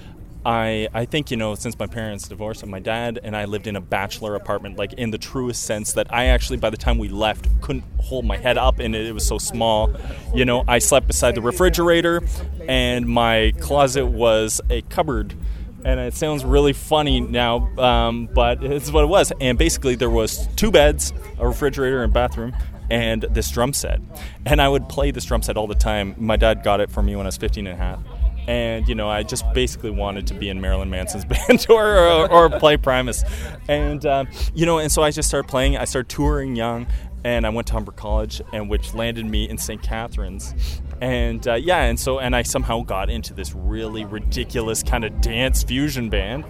I, 0.45 0.89
I 0.95 1.05
think 1.05 1.31
you 1.31 1.37
know, 1.37 1.55
since 1.55 1.79
my 1.79 1.87
parents 1.87 2.29
divorced, 2.29 2.65
my 2.67 2.79
dad 2.79 3.21
and 3.23 3.37
I 3.37 3.45
lived 3.45 3.67
in 3.67 3.77
a 3.77 3.81
bachelor 3.81 4.35
apartment, 4.35 4.79
like 4.79 4.95
in 4.95 5.11
the 5.11 5.19
truest 5.19 5.65
sense 5.65 5.93
that 5.95 6.13
I 6.13 6.27
actually, 6.27 6.57
by 6.57 6.71
the 6.71 6.77
time 6.77 6.99
we 6.99 7.09
left, 7.09 7.49
couldn't 7.61 7.85
hold 7.99 8.25
my 8.25 8.39
head 8.39 8.57
up 8.57 8.79
and 8.79 8.95
it. 8.95 9.07
It 9.07 9.13
was 9.13 9.27
so 9.27 9.39
small. 9.39 9.93
You 10.35 10.45
know, 10.45 10.65
I 10.67 10.79
slept 10.79 11.07
beside 11.07 11.35
the 11.35 11.43
refrigerator, 11.43 12.23
and 12.67 13.07
my 13.07 13.53
closet 13.61 14.07
was 14.07 14.61
a 14.71 14.83
cupboard 14.83 15.35
and 15.85 16.01
it 16.01 16.15
sounds 16.15 16.45
really 16.45 16.73
funny 16.73 17.21
now, 17.21 17.69
um, 17.79 18.29
but 18.33 18.63
it's 18.63 18.91
what 18.91 19.05
it 19.05 19.09
was. 19.09 19.33
And 19.41 19.59
basically, 19.59 19.95
there 19.95 20.11
was 20.11 20.47
two 20.57 20.71
beds, 20.71 21.13
a 21.39 21.47
refrigerator, 21.47 22.03
and 22.03 22.13
bathroom, 22.13 22.55
and 22.91 23.23
this 23.23 23.51
drum 23.51 23.73
set. 23.73 24.01
And 24.45 24.61
I 24.61 24.69
would 24.69 24.89
play 24.89 25.11
this 25.11 25.25
drum 25.25 25.43
set 25.43 25.57
all 25.57 25.67
the 25.67 25.75
time. 25.75 26.15
My 26.19 26.37
dad 26.37 26.63
got 26.63 26.81
it 26.81 26.91
for 26.91 27.03
me 27.03 27.17
when 27.17 27.27
I 27.27 27.29
was 27.29 27.37
15 27.37 27.67
and 27.67 27.75
a 27.75 27.83
half. 27.83 28.01
And, 28.49 28.89
you 28.89 28.95
know, 28.95 29.09
I 29.09 29.23
just 29.23 29.45
basically 29.53 29.91
wanted 29.91 30.27
to 30.29 30.35
be 30.35 30.49
in 30.49 30.61
Marilyn 30.61 30.91
Manson's 30.91 31.25
band 31.49 31.67
or, 31.69 31.99
or, 31.99 32.31
or 32.31 32.51
play 32.51 32.77
Primus. 32.77 33.23
And, 33.69 34.05
uh, 34.05 34.25
you 34.55 34.67
know, 34.67 34.79
and 34.79 34.91
so 34.91 35.03
I 35.03 35.11
just 35.11 35.29
started 35.29 35.49
playing. 35.49 35.77
I 35.77 35.85
started 35.85 36.09
touring 36.09 36.57
young 36.57 36.87
and 37.25 37.47
I 37.47 37.51
went 37.51 37.67
to 37.69 37.73
Humber 37.75 37.93
College, 37.93 38.43
and 38.53 38.69
which 38.69 38.95
landed 38.95 39.27
me 39.27 39.49
in 39.49 39.59
St. 39.59 39.83
Catharines. 39.83 40.55
And 41.01 41.47
uh, 41.47 41.55
yeah, 41.55 41.85
and 41.85 41.99
so 41.99 42.19
and 42.19 42.37
I 42.37 42.43
somehow 42.43 42.83
got 42.83 43.11
into 43.11 43.35
this 43.35 43.55
really 43.55 44.05
ridiculous 44.05 44.83
kind 44.83 45.05
of 45.05 45.21
dance 45.21 45.63
fusion 45.63 46.11
band 46.11 46.45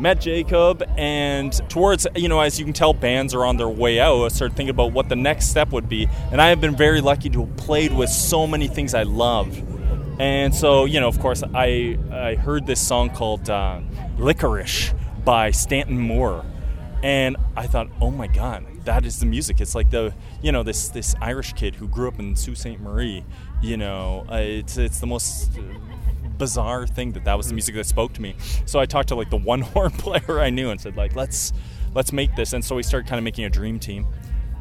met 0.00 0.20
Jacob, 0.20 0.82
and 0.96 1.52
towards, 1.68 2.06
you 2.16 2.28
know, 2.28 2.40
as 2.40 2.58
you 2.58 2.64
can 2.64 2.74
tell, 2.74 2.92
bands 2.92 3.34
are 3.34 3.44
on 3.44 3.56
their 3.56 3.68
way 3.68 4.00
out. 4.00 4.24
I 4.24 4.28
started 4.28 4.56
thinking 4.56 4.70
about 4.70 4.92
what 4.92 5.08
the 5.08 5.16
next 5.16 5.48
step 5.48 5.70
would 5.72 5.88
be. 5.88 6.08
And 6.32 6.40
I 6.40 6.48
have 6.48 6.60
been 6.60 6.76
very 6.76 7.00
lucky 7.00 7.28
to 7.30 7.44
have 7.44 7.56
played 7.56 7.92
with 7.92 8.08
so 8.08 8.46
many 8.46 8.66
things 8.66 8.94
I 8.94 9.02
love. 9.02 9.56
And 10.18 10.54
so, 10.54 10.84
you 10.84 11.00
know, 11.00 11.08
of 11.08 11.18
course, 11.20 11.42
I, 11.54 11.98
I 12.12 12.34
heard 12.34 12.66
this 12.66 12.86
song 12.86 13.10
called 13.10 13.48
uh, 13.48 13.80
Licorice 14.18 14.92
by 15.24 15.50
Stanton 15.50 15.98
Moore. 15.98 16.44
And 17.02 17.36
I 17.56 17.66
thought, 17.66 17.88
oh 18.00 18.10
my 18.10 18.26
God, 18.26 18.66
that 18.84 19.04
is 19.04 19.20
the 19.20 19.26
music. 19.26 19.60
It's 19.60 19.74
like 19.74 19.90
the, 19.90 20.14
you 20.42 20.52
know, 20.52 20.62
this, 20.62 20.88
this 20.88 21.14
Irish 21.20 21.52
kid 21.52 21.74
who 21.74 21.88
grew 21.88 22.08
up 22.08 22.18
in 22.18 22.36
Sault 22.36 22.58
Ste. 22.58 22.80
Marie. 22.80 23.24
You 23.62 23.76
know, 23.76 24.24
uh, 24.30 24.36
it's, 24.36 24.78
it's 24.78 25.00
the 25.00 25.06
most 25.06 25.50
bizarre 26.38 26.86
thing 26.86 27.12
that 27.12 27.24
that 27.24 27.36
was 27.36 27.48
the 27.48 27.54
music 27.54 27.74
that 27.74 27.86
spoke 27.86 28.12
to 28.14 28.22
me. 28.22 28.34
So 28.64 28.80
I 28.80 28.86
talked 28.86 29.08
to 29.10 29.14
like 29.14 29.30
the 29.30 29.36
one 29.52 29.60
horn 29.60 29.90
player 29.90 30.40
I 30.40 30.50
knew 30.50 30.70
and 30.70 30.80
said 30.80 30.96
like 30.96 31.14
let's 31.14 31.52
let's 31.94 32.12
make 32.12 32.34
this. 32.34 32.52
And 32.52 32.64
so 32.64 32.74
we 32.76 32.82
started 32.82 33.08
kind 33.08 33.18
of 33.18 33.24
making 33.24 33.44
a 33.44 33.50
dream 33.50 33.78
team. 33.78 34.06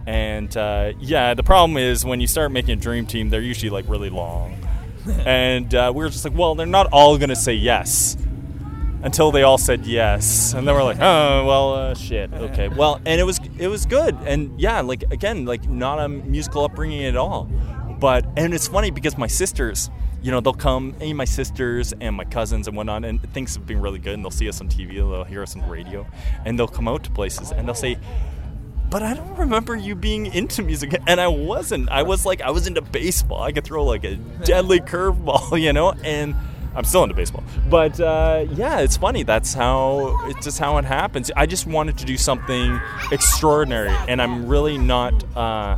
And 0.06 0.56
uh, 0.56 0.94
yeah, 1.00 1.34
the 1.34 1.44
problem 1.44 1.78
is 1.78 2.06
when 2.06 2.20
you 2.20 2.28
start 2.28 2.52
making 2.52 2.72
a 2.72 2.82
dream 2.82 3.06
team, 3.06 3.30
they're 3.30 3.42
usually 3.42 3.70
like 3.70 3.88
really 3.88 4.10
long. 4.10 4.58
and 5.26 5.74
uh, 5.74 5.92
we 5.96 6.04
were 6.04 6.10
just 6.10 6.26
like, 6.26 6.36
well, 6.36 6.56
they're 6.56 6.66
not 6.66 6.88
all 6.92 7.18
going 7.18 7.30
to 7.30 7.36
say 7.36 7.54
yes 7.54 8.18
until 9.02 9.32
they 9.32 9.44
all 9.44 9.58
said 9.58 9.86
yes, 9.86 10.54
and 10.54 10.68
then 10.68 10.76
we're 10.76 10.84
like, 10.84 11.00
oh 11.00 11.46
well, 11.46 11.74
uh, 11.74 11.94
shit, 11.94 12.34
okay, 12.34 12.68
well, 12.68 13.02
and 13.06 13.20
it 13.20 13.24
was 13.24 13.40
it 13.58 13.68
was 13.68 13.86
good, 13.86 14.16
and 14.26 14.60
yeah, 14.60 14.82
like 14.82 15.04
again, 15.12 15.46
like 15.46 15.68
not 15.70 16.00
a 16.00 16.10
musical 16.10 16.64
upbringing 16.64 17.06
at 17.06 17.16
all, 17.16 17.50
but 18.00 18.26
and 18.36 18.54
it's 18.54 18.68
funny 18.68 18.92
because 18.92 19.18
my 19.18 19.28
sisters, 19.28 19.90
you 20.22 20.32
know, 20.32 20.42
they'll 20.42 20.54
come, 20.54 20.96
and 21.00 21.18
my 21.18 21.26
sisters 21.26 21.94
and 22.02 22.16
my 22.16 22.26
cousins 22.26 22.68
and 22.68 22.76
whatnot, 22.76 23.06
and 23.06 23.22
things 23.34 23.56
have 23.56 23.66
been 23.66 23.82
really 23.82 24.00
good, 24.00 24.14
and 24.14 24.24
they'll 24.24 24.32
see 24.32 24.50
us 24.50 24.60
on 24.62 24.68
TV, 24.68 24.96
they'll 24.96 25.24
hear 25.24 25.44
us 25.44 25.56
on 25.56 25.68
radio, 25.70 26.06
and 26.46 26.60
they'll 26.60 26.68
come 26.68 26.88
out 26.88 27.04
to 27.04 27.12
places, 27.12 27.52
and 27.52 27.68
they'll 27.68 27.76
say. 27.76 27.98
But 28.90 29.04
I 29.04 29.14
don't 29.14 29.38
remember 29.38 29.76
you 29.76 29.94
being 29.94 30.26
into 30.26 30.64
music, 30.64 31.00
and 31.06 31.22
I 31.22 31.28
wasn't. 31.28 31.90
I 31.90 32.02
was 32.02 32.26
like, 32.26 32.42
I 32.42 32.50
was 32.50 32.66
into 32.66 32.82
baseball. 32.82 33.40
I 33.44 33.52
could 33.52 33.64
throw 33.64 33.86
like 33.86 34.04
a 34.04 34.16
deadly 34.16 34.80
curveball, 34.80 35.62
you 35.62 35.74
know, 35.74 35.92
and 36.04 36.34
I'm 36.76 36.84
still 36.84 37.04
into 37.04 37.16
baseball. 37.16 37.44
But 37.70 38.00
uh, 38.00 38.46
yeah, 38.54 38.80
it's 38.80 38.98
funny. 38.98 39.24
That's 39.24 39.54
how 39.54 40.18
it's 40.28 40.46
just 40.46 40.60
how 40.60 40.78
it 40.78 40.86
happens. 40.86 41.32
I 41.36 41.46
just 41.46 41.66
wanted 41.66 41.98
to 41.98 42.06
do 42.06 42.18
something 42.18 42.80
extraordinary, 43.12 43.96
and 44.08 44.22
I'm 44.22 44.48
really 44.48 44.78
not. 44.78 45.14
Uh, 45.36 45.78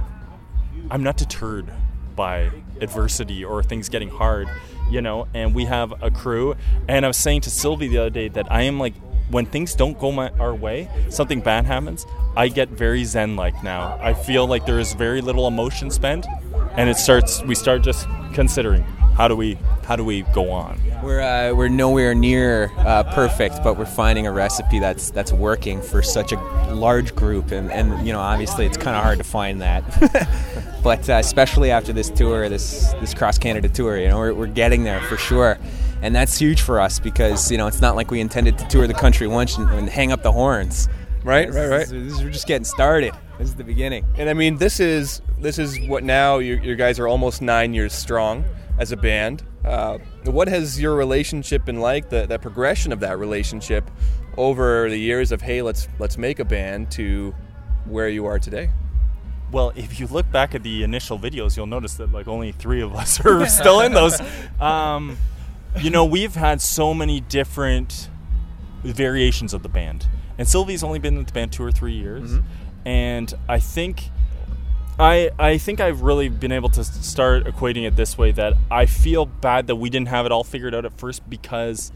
I'm 0.89 1.04
not 1.04 1.17
deterred 1.17 1.71
by 2.15 2.51
adversity 2.82 3.45
or 3.45 3.63
things 3.63 3.88
getting 3.88 4.10
hard, 4.10 4.49
you 4.89 5.01
know. 5.01 5.27
And 5.34 5.56
we 5.56 5.65
have 5.65 5.93
a 6.04 6.12
crew. 6.12 6.56
And 6.88 7.06
I 7.06 7.08
was 7.08 7.17
saying 7.17 7.41
to 7.41 7.49
Sylvie 7.49 7.88
the 7.88 7.99
other 7.99 8.10
day 8.10 8.27
that 8.30 8.51
I 8.51 8.63
am 8.63 8.80
like, 8.80 8.93
when 9.30 9.45
things 9.45 9.73
don't 9.75 9.97
go 9.97 10.12
my, 10.12 10.30
our 10.32 10.54
way, 10.54 10.89
something 11.10 11.39
bad 11.39 11.65
happens. 11.65 12.06
I 12.36 12.49
get 12.49 12.69
very 12.69 13.06
zen-like 13.06 13.63
now. 13.63 13.97
I 14.01 14.13
feel 14.13 14.45
like 14.45 14.65
there 14.65 14.80
is 14.80 14.93
very 14.93 15.21
little 15.21 15.47
emotion 15.47 15.89
spent, 15.89 16.25
and 16.75 16.89
it 16.89 16.97
starts. 16.97 17.41
We 17.43 17.56
start 17.56 17.82
just 17.82 18.08
considering 18.34 18.86
how 19.15 19.28
do 19.28 19.36
we 19.36 19.58
how 19.84 19.95
do 19.95 20.06
we 20.06 20.21
go 20.34 20.52
on? 20.52 20.80
We're 21.04 21.21
uh, 21.21 21.54
we're 21.54 21.67
nowhere 21.67 22.15
near 22.15 22.71
uh, 22.78 23.04
perfect, 23.13 23.63
but 23.63 23.78
we're 23.78 23.86
finding 23.86 24.26
a 24.26 24.32
recipe 24.32 24.80
that's 24.80 25.12
that's 25.12 25.34
working 25.34 25.82
for 25.82 26.02
such 26.02 26.32
a 26.32 26.38
large 26.74 27.15
group, 27.15 27.52
and, 27.52 27.71
and 27.71 28.06
you 28.06 28.13
know 28.13 28.19
obviously 28.19 28.65
it's 28.65 28.78
kind 28.78 28.95
of 28.95 29.04
hard 29.04 29.17
to 29.17 29.24
find 29.24 29.62
that, 29.62 29.84
but 30.84 31.10
uh, 31.10 31.13
especially 31.13 31.71
after 31.71 31.91
this 31.93 32.10
tour, 32.10 32.47
this 32.50 32.93
this 33.02 33.13
cross 33.13 33.38
Canada 33.38 33.69
tour, 33.69 33.97
you 33.97 34.08
know 34.08 34.17
we're, 34.17 34.34
we're 34.34 34.47
getting 34.47 34.84
there 34.84 35.02
for 35.02 35.17
sure, 35.17 35.60
and 36.02 36.15
that's 36.15 36.38
huge 36.38 36.62
for 36.62 36.80
us 36.80 37.00
because 37.00 37.52
you 37.52 37.58
know 37.58 37.67
it's 37.67 37.82
not 37.82 37.95
like 37.95 38.12
we 38.12 38.21
intended 38.21 38.58
to 38.60 38.67
tour 38.67 38.88
the 38.88 38.93
country 38.93 39.28
once 39.28 39.58
and, 39.58 39.69
and 39.71 39.89
hang 39.89 40.12
up 40.12 40.24
the 40.24 40.32
horns. 40.32 40.88
Right, 41.24 41.52
right, 41.52 41.67
right. 41.67 41.88
This, 41.88 42.13
this, 42.13 42.24
we're 42.24 42.32
just 42.32 42.47
getting 42.47 42.65
started. 42.65 43.13
This 43.38 43.50
is 43.50 43.56
the 43.56 43.63
beginning. 43.63 44.06
And 44.17 44.28
I 44.30 44.34
mean, 44.34 44.58
this 44.58 44.80
is 44.80 45.21
this 45.38 45.60
is 45.60 45.80
what 45.88 46.04
now 46.04 46.39
you, 46.39 46.56
you 46.56 46.76
guys 46.76 47.00
are 47.00 47.08
almost 47.08 47.41
nine 47.41 47.74
years 47.74 47.93
strong 47.93 48.43
as 48.81 48.91
a 48.91 48.97
band. 48.97 49.43
Uh, 49.63 49.99
what 50.25 50.47
has 50.47 50.81
your 50.81 50.95
relationship 50.95 51.65
been 51.65 51.79
like? 51.79 52.09
The, 52.09 52.25
the 52.25 52.39
progression 52.39 52.91
of 52.91 52.99
that 53.01 53.19
relationship 53.19 53.89
over 54.37 54.89
the 54.89 54.97
years 54.97 55.31
of 55.31 55.39
hey, 55.39 55.61
let's 55.61 55.87
let's 55.99 56.17
make 56.17 56.39
a 56.39 56.45
band 56.45 56.89
to 56.93 57.35
where 57.85 58.09
you 58.09 58.25
are 58.25 58.39
today. 58.39 58.71
Well, 59.51 59.71
if 59.75 59.99
you 59.99 60.07
look 60.07 60.31
back 60.31 60.55
at 60.55 60.63
the 60.63 60.81
initial 60.81 61.19
videos, 61.19 61.55
you'll 61.55 61.67
notice 61.67 61.93
that 61.95 62.11
like 62.11 62.27
only 62.27 62.53
three 62.53 62.81
of 62.81 62.95
us 62.95 63.23
are 63.25 63.45
still 63.45 63.81
in 63.81 63.93
those. 63.93 64.19
Um, 64.59 65.17
you 65.79 65.89
know, 65.89 66.05
we've 66.05 66.35
had 66.35 66.61
so 66.61 66.93
many 66.93 67.19
different 67.19 68.09
variations 68.83 69.55
of 69.55 69.63
the 69.63 69.69
band, 69.69 70.07
and 70.37 70.47
Sylvie's 70.47 70.83
only 70.83 70.99
been 70.99 71.17
in 71.17 71.25
the 71.25 71.31
band 71.31 71.51
two 71.51 71.63
or 71.63 71.71
three 71.71 71.93
years, 71.93 72.31
mm-hmm. 72.31 72.87
and 72.87 73.33
I 73.49 73.59
think 73.59 74.11
I, 74.99 75.32
I 75.39 75.58
think 75.58 75.80
I've 75.80 76.01
really 76.01 76.30
been 76.30 76.51
able 76.51 76.69
to 76.69 76.84
start 76.84 77.45
equating 77.45 77.88
it 77.88 77.95
this 77.95 78.17
way 78.17 78.32
that 78.34 78.54
I 78.69 78.86
feel 78.86 79.25
bad 79.25 79.67
that 79.67 79.77
we 79.77 79.89
didn't 79.89 80.10
have 80.10 80.25
it 80.25 80.32
all 80.32 80.43
figured 80.43 80.75
out 80.75 80.86
at 80.86 80.97
first 80.97 81.27
because 81.30 81.91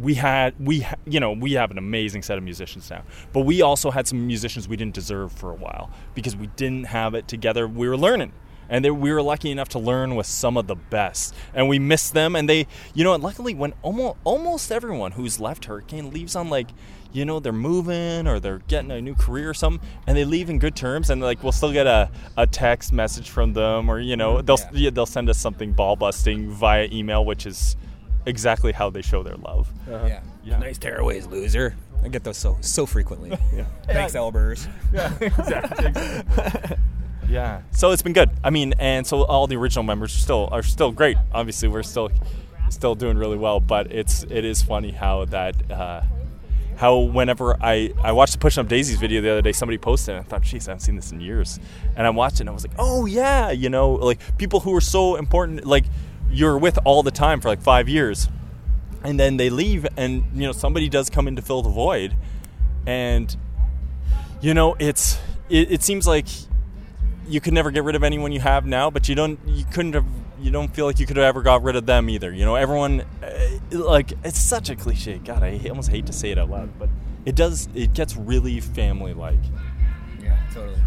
we 0.00 0.14
had 0.14 0.54
we 0.58 0.86
you 1.06 1.18
know 1.18 1.32
we 1.32 1.52
have 1.52 1.70
an 1.70 1.78
amazing 1.78 2.22
set 2.22 2.38
of 2.38 2.44
musicians 2.44 2.88
now 2.88 3.02
but 3.32 3.40
we 3.40 3.62
also 3.62 3.90
had 3.90 4.06
some 4.06 4.28
musicians 4.28 4.68
we 4.68 4.76
didn't 4.76 4.94
deserve 4.94 5.32
for 5.32 5.50
a 5.50 5.56
while 5.56 5.90
because 6.14 6.36
we 6.36 6.46
didn't 6.48 6.84
have 6.84 7.14
it 7.14 7.26
together. 7.26 7.66
We 7.66 7.88
were 7.88 7.96
learning 7.96 8.32
and 8.68 8.84
they, 8.84 8.90
we 8.90 9.12
were 9.12 9.22
lucky 9.22 9.50
enough 9.50 9.70
to 9.70 9.78
learn 9.78 10.14
with 10.14 10.26
some 10.26 10.56
of 10.56 10.66
the 10.66 10.76
best 10.76 11.34
and 11.54 11.68
we 11.68 11.78
missed 11.78 12.14
them 12.14 12.36
and 12.36 12.48
they 12.48 12.66
you 12.94 13.04
know 13.04 13.14
and 13.14 13.22
luckily 13.22 13.54
when 13.54 13.72
almost 13.82 14.16
almost 14.24 14.72
everyone 14.72 15.12
who's 15.12 15.40
left 15.40 15.66
hurricane 15.66 16.10
leaves 16.10 16.36
on 16.36 16.48
like 16.48 16.68
you 17.12 17.24
know 17.24 17.40
they're 17.40 17.52
moving 17.52 18.26
or 18.26 18.38
they're 18.38 18.60
getting 18.68 18.90
a 18.90 19.00
new 19.00 19.14
career 19.14 19.50
or 19.50 19.54
something 19.54 19.86
and 20.06 20.16
they 20.16 20.24
leave 20.24 20.50
in 20.50 20.58
good 20.58 20.76
terms 20.76 21.10
and 21.10 21.22
like 21.22 21.42
we'll 21.42 21.52
still 21.52 21.72
get 21.72 21.86
a, 21.86 22.10
a 22.36 22.46
text 22.46 22.92
message 22.92 23.30
from 23.30 23.52
them 23.54 23.90
or 23.90 23.98
you 23.98 24.16
know 24.16 24.42
they'll 24.42 24.58
yeah. 24.72 24.90
they'll 24.90 25.06
send 25.06 25.28
us 25.30 25.38
something 25.38 25.72
ball 25.72 25.96
busting 25.96 26.50
via 26.50 26.88
email 26.92 27.24
which 27.24 27.46
is 27.46 27.76
exactly 28.26 28.72
how 28.72 28.90
they 28.90 29.00
show 29.00 29.22
their 29.22 29.36
love 29.36 29.70
uh-huh. 29.90 30.06
yeah. 30.06 30.20
yeah 30.44 30.58
nice 30.58 30.78
tearaways 30.78 31.30
loser 31.30 31.74
I 32.02 32.08
get 32.08 32.24
those 32.24 32.36
so 32.36 32.56
so 32.60 32.86
frequently. 32.86 33.30
yeah. 33.54 33.64
Thanks, 33.86 34.14
Elbers. 34.14 34.68
Yeah, 34.92 35.12
exactly. 35.20 36.76
yeah. 37.28 37.62
So 37.72 37.90
it's 37.90 38.02
been 38.02 38.12
good. 38.12 38.30
I 38.44 38.50
mean, 38.50 38.74
and 38.78 39.06
so 39.06 39.24
all 39.24 39.46
the 39.46 39.56
original 39.56 39.82
members 39.82 40.14
are 40.14 40.18
still 40.18 40.48
are 40.52 40.62
still 40.62 40.92
great. 40.92 41.16
Obviously, 41.32 41.68
we're 41.68 41.82
still 41.82 42.10
still 42.70 42.94
doing 42.94 43.18
really 43.18 43.36
well. 43.36 43.60
But 43.60 43.92
it's 43.92 44.22
it 44.24 44.44
is 44.44 44.62
funny 44.62 44.92
how 44.92 45.24
that 45.26 45.70
uh, 45.70 46.02
how 46.78 46.96
whenever 46.96 47.60
I, 47.60 47.92
I 48.04 48.12
watched 48.12 48.34
the 48.34 48.38
Pushing 48.38 48.60
Up 48.60 48.68
Daisies 48.68 49.00
video 49.00 49.20
the 49.20 49.32
other 49.32 49.42
day, 49.42 49.50
somebody 49.50 49.78
posted 49.78 50.14
it, 50.14 50.18
and 50.18 50.24
I 50.24 50.28
thought, 50.28 50.42
geez, 50.42 50.68
I 50.68 50.70
haven't 50.70 50.82
seen 50.82 50.94
this 50.94 51.10
in 51.10 51.20
years. 51.20 51.58
And 51.96 52.06
I 52.06 52.10
watched 52.10 52.36
it 52.36 52.42
and 52.42 52.50
I 52.50 52.52
was 52.52 52.64
like, 52.64 52.76
oh, 52.78 53.04
yeah, 53.04 53.50
you 53.50 53.68
know, 53.68 53.94
like 53.94 54.38
people 54.38 54.60
who 54.60 54.72
are 54.76 54.80
so 54.80 55.16
important, 55.16 55.66
like 55.66 55.86
you're 56.30 56.56
with 56.56 56.78
all 56.84 57.02
the 57.02 57.10
time 57.10 57.40
for 57.40 57.48
like 57.48 57.60
five 57.60 57.88
years. 57.88 58.28
And 59.02 59.18
then 59.18 59.38
they 59.38 59.50
leave, 59.50 59.88
and, 59.96 60.24
you 60.32 60.46
know, 60.46 60.52
somebody 60.52 60.88
does 60.88 61.10
come 61.10 61.26
in 61.26 61.34
to 61.34 61.42
fill 61.42 61.62
the 61.62 61.68
void. 61.68 62.14
And, 62.86 63.36
you 64.40 64.54
know, 64.54 64.76
it's, 64.78 65.18
it, 65.48 65.72
it 65.72 65.82
seems 65.82 66.06
like 66.06 66.26
you 67.26 67.40
could 67.40 67.54
never 67.54 67.72
get 67.72 67.82
rid 67.82 67.96
of 67.96 68.04
anyone 68.04 68.30
you 68.30 68.40
have 68.40 68.66
now, 68.66 68.88
but 68.88 69.08
you 69.08 69.16
don't, 69.16 69.40
you 69.46 69.64
couldn't 69.64 69.94
have 69.94 70.06
you 70.40 70.50
don't 70.50 70.74
feel 70.74 70.86
like 70.86 70.98
you 70.98 71.06
could 71.06 71.16
have 71.16 71.26
ever 71.26 71.42
got 71.42 71.62
rid 71.62 71.76
of 71.76 71.86
them 71.86 72.08
either. 72.10 72.32
You 72.32 72.44
know, 72.44 72.54
everyone 72.54 73.04
uh, 73.22 73.78
like 73.78 74.12
it's 74.24 74.40
such 74.40 74.70
a 74.70 74.76
cliche. 74.76 75.18
God, 75.18 75.42
I 75.42 75.60
almost 75.68 75.90
hate 75.90 76.06
to 76.06 76.12
say 76.12 76.30
it 76.30 76.38
out 76.38 76.50
loud, 76.50 76.78
but 76.78 76.88
it 77.24 77.34
does. 77.34 77.68
It 77.74 77.94
gets 77.94 78.16
really 78.16 78.60
family 78.60 79.14
like. 79.14 79.38
Yeah, 80.22 80.38
totally. 80.52 80.80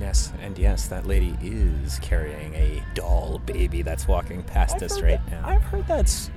Yes, 0.00 0.32
and 0.40 0.58
yes, 0.58 0.88
that 0.88 1.06
lady 1.06 1.36
is 1.40 1.98
carrying 2.00 2.52
a 2.54 2.82
doll 2.94 3.38
baby 3.46 3.82
that's 3.82 4.08
walking 4.08 4.42
past 4.42 4.76
I've 4.76 4.82
us 4.82 5.00
right 5.00 5.24
that, 5.26 5.30
now. 5.30 5.48
I've 5.48 5.62
heard 5.62 5.86
that's 5.86 6.30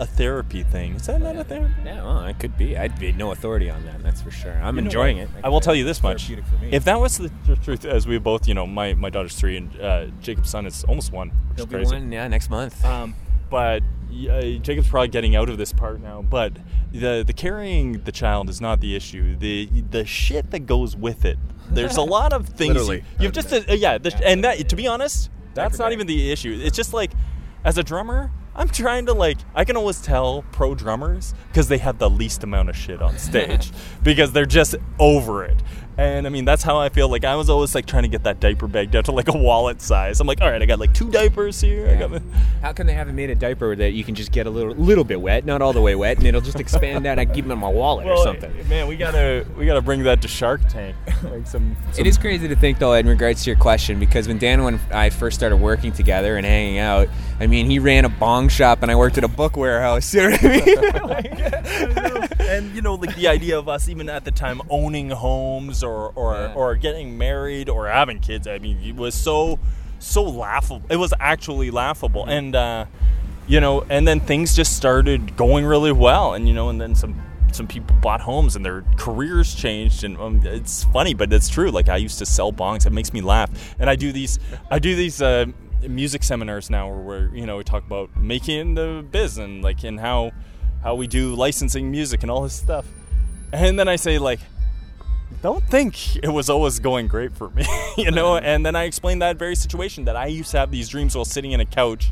a 0.00 0.06
therapy 0.06 0.62
thing. 0.62 0.94
Is 0.94 1.06
that 1.06 1.20
not 1.20 1.36
a 1.36 1.44
therapy? 1.44 1.74
Yeah, 1.84 2.02
well, 2.02 2.24
it 2.24 2.38
could 2.38 2.56
be. 2.56 2.76
I'd 2.76 2.98
be 2.98 3.12
no 3.12 3.32
authority 3.32 3.68
on 3.68 3.84
that. 3.84 4.02
That's 4.02 4.22
for 4.22 4.30
sure. 4.30 4.54
I'm 4.54 4.76
you 4.76 4.84
enjoying 4.84 5.18
it. 5.18 5.28
I 5.44 5.50
will 5.50 5.60
tell 5.60 5.74
you 5.74 5.84
this 5.84 6.02
much: 6.02 6.26
for 6.26 6.32
me. 6.32 6.70
if 6.72 6.84
that 6.84 6.98
was 6.98 7.18
the 7.18 7.30
truth, 7.62 7.84
as 7.84 8.06
we 8.06 8.18
both, 8.18 8.48
you 8.48 8.54
know, 8.54 8.66
my, 8.66 8.94
my 8.94 9.10
daughter's 9.10 9.36
three 9.36 9.58
and 9.58 9.78
uh, 9.78 10.06
Jacob's 10.22 10.48
son 10.48 10.64
is 10.64 10.84
almost 10.84 11.12
one. 11.12 11.30
He'll 11.54 11.66
be 11.66 11.74
crazy. 11.76 11.94
one, 11.94 12.10
yeah, 12.10 12.26
next 12.28 12.48
month. 12.48 12.82
Um, 12.82 13.14
but 13.50 13.82
uh, 14.10 14.40
Jacob's 14.40 14.88
probably 14.88 15.08
getting 15.08 15.36
out 15.36 15.50
of 15.50 15.58
this 15.58 15.72
part 15.72 16.00
now. 16.00 16.22
But 16.22 16.54
the 16.92 17.22
the 17.24 17.34
carrying 17.34 18.02
the 18.04 18.12
child 18.12 18.48
is 18.48 18.58
not 18.58 18.80
the 18.80 18.96
issue. 18.96 19.36
The 19.36 19.68
the 19.90 20.06
shit 20.06 20.50
that 20.50 20.60
goes 20.60 20.96
with 20.96 21.26
it. 21.26 21.38
There's 21.70 21.98
a 21.98 22.02
lot 22.02 22.32
of 22.32 22.48
things. 22.60 22.74
Literally, 22.74 23.04
you, 23.18 23.24
have 23.24 23.32
just 23.32 23.52
uh, 23.52 23.74
yeah, 23.74 23.98
the, 23.98 24.18
and 24.26 24.42
that 24.44 24.66
to 24.70 24.76
be 24.76 24.86
honest, 24.86 25.30
that's 25.52 25.78
not 25.78 25.92
even 25.92 26.06
the 26.06 26.32
issue. 26.32 26.58
It's 26.62 26.76
just 26.76 26.94
like 26.94 27.12
as 27.64 27.76
a 27.76 27.82
drummer 27.82 28.30
I'm 28.60 28.68
trying 28.68 29.06
to 29.06 29.14
like 29.14 29.38
I 29.54 29.64
can 29.64 29.78
always 29.78 30.02
tell 30.02 30.44
pro 30.52 30.74
drummers 30.74 31.32
because 31.48 31.68
they 31.68 31.78
have 31.78 31.98
the 31.98 32.10
least 32.10 32.44
amount 32.44 32.68
of 32.68 32.76
shit 32.76 33.00
on 33.00 33.16
stage 33.16 33.72
because 34.02 34.32
they're 34.32 34.44
just 34.44 34.76
over 34.98 35.44
it. 35.44 35.56
And 36.00 36.26
I 36.26 36.30
mean, 36.30 36.46
that's 36.46 36.62
how 36.62 36.78
I 36.78 36.88
feel. 36.88 37.10
Like 37.10 37.24
I 37.24 37.36
was 37.36 37.50
always 37.50 37.74
like 37.74 37.84
trying 37.84 38.04
to 38.04 38.08
get 38.08 38.22
that 38.22 38.40
diaper 38.40 38.66
bag 38.66 38.90
down 38.90 39.04
to 39.04 39.12
like 39.12 39.28
a 39.28 39.36
wallet 39.36 39.82
size. 39.82 40.18
I'm 40.18 40.26
like, 40.26 40.40
all 40.40 40.50
right, 40.50 40.62
I 40.62 40.64
got 40.64 40.80
like 40.80 40.94
two 40.94 41.10
diapers 41.10 41.60
here. 41.60 41.88
Yeah. 41.88 41.92
I 41.92 42.08
got. 42.08 42.22
How 42.62 42.72
come 42.72 42.86
they 42.86 42.94
haven't 42.94 43.16
made 43.16 43.28
a 43.28 43.34
diaper 43.34 43.76
that 43.76 43.90
you 43.90 44.02
can 44.02 44.14
just 44.14 44.32
get 44.32 44.46
a 44.46 44.50
little 44.50 44.72
little 44.72 45.04
bit 45.04 45.20
wet, 45.20 45.44
not 45.44 45.60
all 45.60 45.74
the 45.74 45.80
way 45.82 45.94
wet, 45.94 46.16
and 46.16 46.26
it'll 46.26 46.40
just 46.40 46.58
expand 46.58 47.06
out? 47.06 47.18
I 47.18 47.26
keep 47.26 47.44
them 47.44 47.52
in 47.52 47.58
my 47.58 47.68
wallet 47.68 48.06
well, 48.06 48.18
or 48.18 48.24
something. 48.24 48.50
Man, 48.66 48.86
we 48.86 48.96
gotta 48.96 49.44
we 49.58 49.66
gotta 49.66 49.82
bring 49.82 50.02
that 50.04 50.22
to 50.22 50.28
Shark 50.28 50.62
Tank. 50.70 50.96
like 51.24 51.46
some, 51.46 51.76
some. 51.92 51.98
It 51.98 52.06
is 52.06 52.16
crazy 52.16 52.48
to 52.48 52.56
think 52.56 52.78
though, 52.78 52.94
in 52.94 53.06
regards 53.06 53.44
to 53.44 53.50
your 53.50 53.58
question, 53.58 54.00
because 54.00 54.26
when 54.26 54.38
Dan 54.38 54.60
and 54.60 54.80
I 54.90 55.10
first 55.10 55.36
started 55.36 55.58
working 55.58 55.92
together 55.92 56.38
and 56.38 56.46
hanging 56.46 56.78
out, 56.78 57.08
I 57.40 57.46
mean, 57.46 57.66
he 57.66 57.78
ran 57.78 58.06
a 58.06 58.08
bong 58.08 58.48
shop 58.48 58.82
and 58.82 58.90
I 58.90 58.96
worked 58.96 59.18
at 59.18 59.24
a 59.24 59.28
book 59.28 59.56
warehouse. 59.56 60.14
You 60.14 60.30
know 60.30 60.30
what 60.30 60.44
I 60.44 62.20
mean? 62.20 62.28
and 62.40 62.74
you 62.74 62.82
know, 62.82 62.94
like 62.94 63.14
the 63.16 63.28
idea 63.28 63.58
of 63.58 63.68
us 63.68 63.88
even 63.88 64.08
at 64.08 64.24
the 64.24 64.30
time 64.30 64.60
owning 64.70 65.10
homes 65.10 65.82
or 65.82 65.89
or, 65.90 66.34
yeah. 66.34 66.54
or 66.54 66.74
getting 66.76 67.18
married 67.18 67.68
or 67.68 67.88
having 67.88 68.20
kids. 68.20 68.46
I 68.46 68.58
mean, 68.58 68.78
it 68.82 68.96
was 68.96 69.14
so 69.14 69.58
so 69.98 70.22
laughable. 70.22 70.82
It 70.90 70.96
was 70.96 71.12
actually 71.20 71.70
laughable, 71.70 72.22
mm-hmm. 72.22 72.30
and 72.30 72.56
uh, 72.56 72.84
you 73.46 73.60
know, 73.60 73.82
and 73.88 74.06
then 74.06 74.20
things 74.20 74.56
just 74.56 74.76
started 74.76 75.36
going 75.36 75.66
really 75.66 75.92
well, 75.92 76.34
and 76.34 76.48
you 76.48 76.54
know, 76.54 76.68
and 76.68 76.80
then 76.80 76.94
some 76.94 77.20
some 77.52 77.66
people 77.66 77.94
bought 77.96 78.20
homes 78.20 78.56
and 78.56 78.64
their 78.64 78.84
careers 78.96 79.54
changed 79.54 80.04
and 80.04 80.16
um, 80.18 80.40
it's 80.44 80.84
funny 80.84 81.14
but 81.14 81.32
it's 81.32 81.48
true 81.48 81.70
like 81.70 81.88
i 81.88 81.96
used 81.96 82.18
to 82.18 82.26
sell 82.26 82.52
bongs 82.52 82.86
it 82.86 82.90
makes 82.92 83.12
me 83.12 83.20
laugh 83.20 83.74
and 83.78 83.90
i 83.90 83.96
do 83.96 84.12
these 84.12 84.38
i 84.70 84.78
do 84.78 84.94
these 84.94 85.20
uh, 85.20 85.44
music 85.88 86.22
seminars 86.22 86.70
now 86.70 86.88
where 86.88 87.28
we, 87.28 87.40
you 87.40 87.46
know 87.46 87.56
we 87.56 87.64
talk 87.64 87.84
about 87.84 88.14
making 88.16 88.74
the 88.74 89.04
biz 89.10 89.38
and 89.38 89.62
like 89.62 89.82
and 89.84 90.00
how 90.00 90.30
how 90.82 90.94
we 90.94 91.06
do 91.06 91.34
licensing 91.34 91.90
music 91.90 92.22
and 92.22 92.30
all 92.30 92.42
this 92.42 92.54
stuff 92.54 92.86
and 93.52 93.78
then 93.78 93.88
i 93.88 93.96
say 93.96 94.18
like 94.18 94.40
don't 95.42 95.64
think 95.64 96.16
it 96.16 96.28
was 96.28 96.50
always 96.50 96.78
going 96.78 97.06
great 97.06 97.32
for 97.32 97.50
me 97.50 97.64
you 97.96 98.10
know 98.10 98.36
and 98.36 98.64
then 98.64 98.76
i 98.76 98.84
explained 98.84 99.22
that 99.22 99.36
very 99.36 99.54
situation 99.54 100.04
that 100.04 100.16
i 100.16 100.26
used 100.26 100.50
to 100.50 100.58
have 100.58 100.70
these 100.70 100.88
dreams 100.88 101.14
while 101.14 101.24
sitting 101.24 101.52
in 101.52 101.60
a 101.60 101.66
couch 101.66 102.10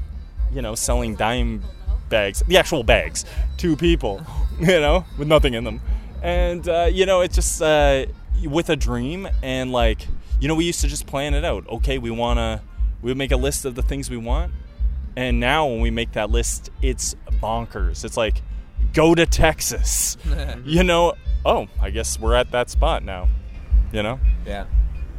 you 0.53 0.63
know 0.63 0.75
selling 0.75 1.15
dime 1.15 1.63
bags, 2.09 2.43
the 2.47 2.57
actual 2.57 2.83
bags, 2.83 3.25
to 3.59 3.77
people, 3.77 4.25
you 4.61 4.67
know, 4.81 5.05
with 5.17 5.29
nothing 5.29 5.55
in 5.55 5.65
them. 5.65 5.81
And, 6.23 6.69
uh, 6.69 6.89
you 6.91 7.07
know, 7.07 7.21
it's 7.21 7.35
just 7.35 7.63
uh, 7.63 8.07
with 8.45 8.71
a 8.71 8.77
dream 8.77 9.29
and 9.43 9.73
like, 9.73 10.07
you 10.41 10.49
know, 10.49 10.55
we 10.55 10.65
used 10.65 10.81
to 10.81 10.89
just 10.89 11.07
plan 11.07 11.35
it 11.35 11.45
out. 11.45 11.67
Okay, 11.69 11.99
we 11.99 12.11
want 12.11 12.39
to, 12.39 12.61
we 13.03 13.15
make 13.15 13.33
a 13.33 13.37
list 13.37 13.65
of 13.65 13.75
the 13.75 13.83
things 13.83 14.11
we 14.11 14.17
want. 14.17 14.53
And 15.17 15.41
now 15.41 15.67
when 15.67 15.81
we 15.81 15.91
make 15.91 16.13
that 16.13 16.31
list, 16.31 16.71
it's 16.81 17.15
bonkers. 17.43 18.05
It's 18.05 18.17
like, 18.17 18.43
go 18.93 19.15
to 19.15 19.27
Texas. 19.27 20.17
you 20.65 20.83
know, 20.83 21.15
oh, 21.45 21.69
I 21.81 21.91
guess 21.91 22.19
we're 22.19 22.35
at 22.35 22.51
that 22.53 22.71
spot 22.71 23.03
now, 23.03 23.29
you 23.93 24.03
know? 24.03 24.21
Yeah. 24.47 24.67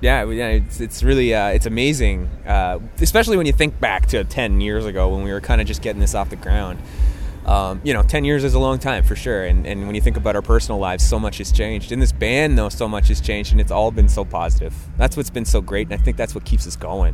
Yeah, 0.02 0.24
yeah, 0.30 0.48
it's, 0.48 0.80
it's 0.80 1.04
really 1.04 1.34
uh, 1.34 1.50
it's 1.50 1.66
amazing, 1.66 2.28
uh, 2.46 2.80
especially 3.02 3.36
when 3.36 3.46
you 3.46 3.52
think 3.52 3.82
back 3.82 4.06
to 4.08 4.24
ten 4.24 4.62
years 4.62 4.86
ago 4.86 5.10
when 5.10 5.26
we 5.26 5.32
were 5.34 5.42
kind 5.42 5.60
of 5.60 5.68
just 5.68 5.82
getting 5.82 6.00
this 6.00 6.16
off 6.16 6.30
the 6.30 6.38
ground. 6.38 6.80
Um, 7.46 7.82
you 7.84 7.94
know, 7.94 8.02
ten 8.02 8.24
years 8.24 8.46
is 8.46 8.54
a 8.54 8.60
long 8.60 8.80
time 8.80 9.04
for 9.04 9.18
sure, 9.18 9.44
and, 9.44 9.68
and 9.68 9.88
when 9.88 9.96
you 9.96 10.02
think 10.02 10.16
about 10.16 10.38
our 10.38 10.42
personal 10.42 10.80
lives, 10.80 11.06
so 11.06 11.20
much 11.20 11.40
has 11.40 11.52
changed. 11.52 11.92
In 11.92 12.00
this 12.00 12.14
band, 12.14 12.58
though, 12.58 12.70
so 12.70 12.88
much 12.88 13.10
has 13.10 13.20
changed, 13.20 13.52
and 13.52 13.60
it's 13.60 13.72
all 13.72 13.92
been 13.92 14.08
so 14.08 14.24
positive. 14.24 14.74
That's 14.96 15.18
what's 15.18 15.30
been 15.30 15.44
so 15.44 15.60
great, 15.60 15.88
and 15.92 16.00
I 16.00 16.02
think 16.02 16.16
that's 16.16 16.34
what 16.34 16.46
keeps 16.46 16.66
us 16.66 16.78
going, 16.78 17.14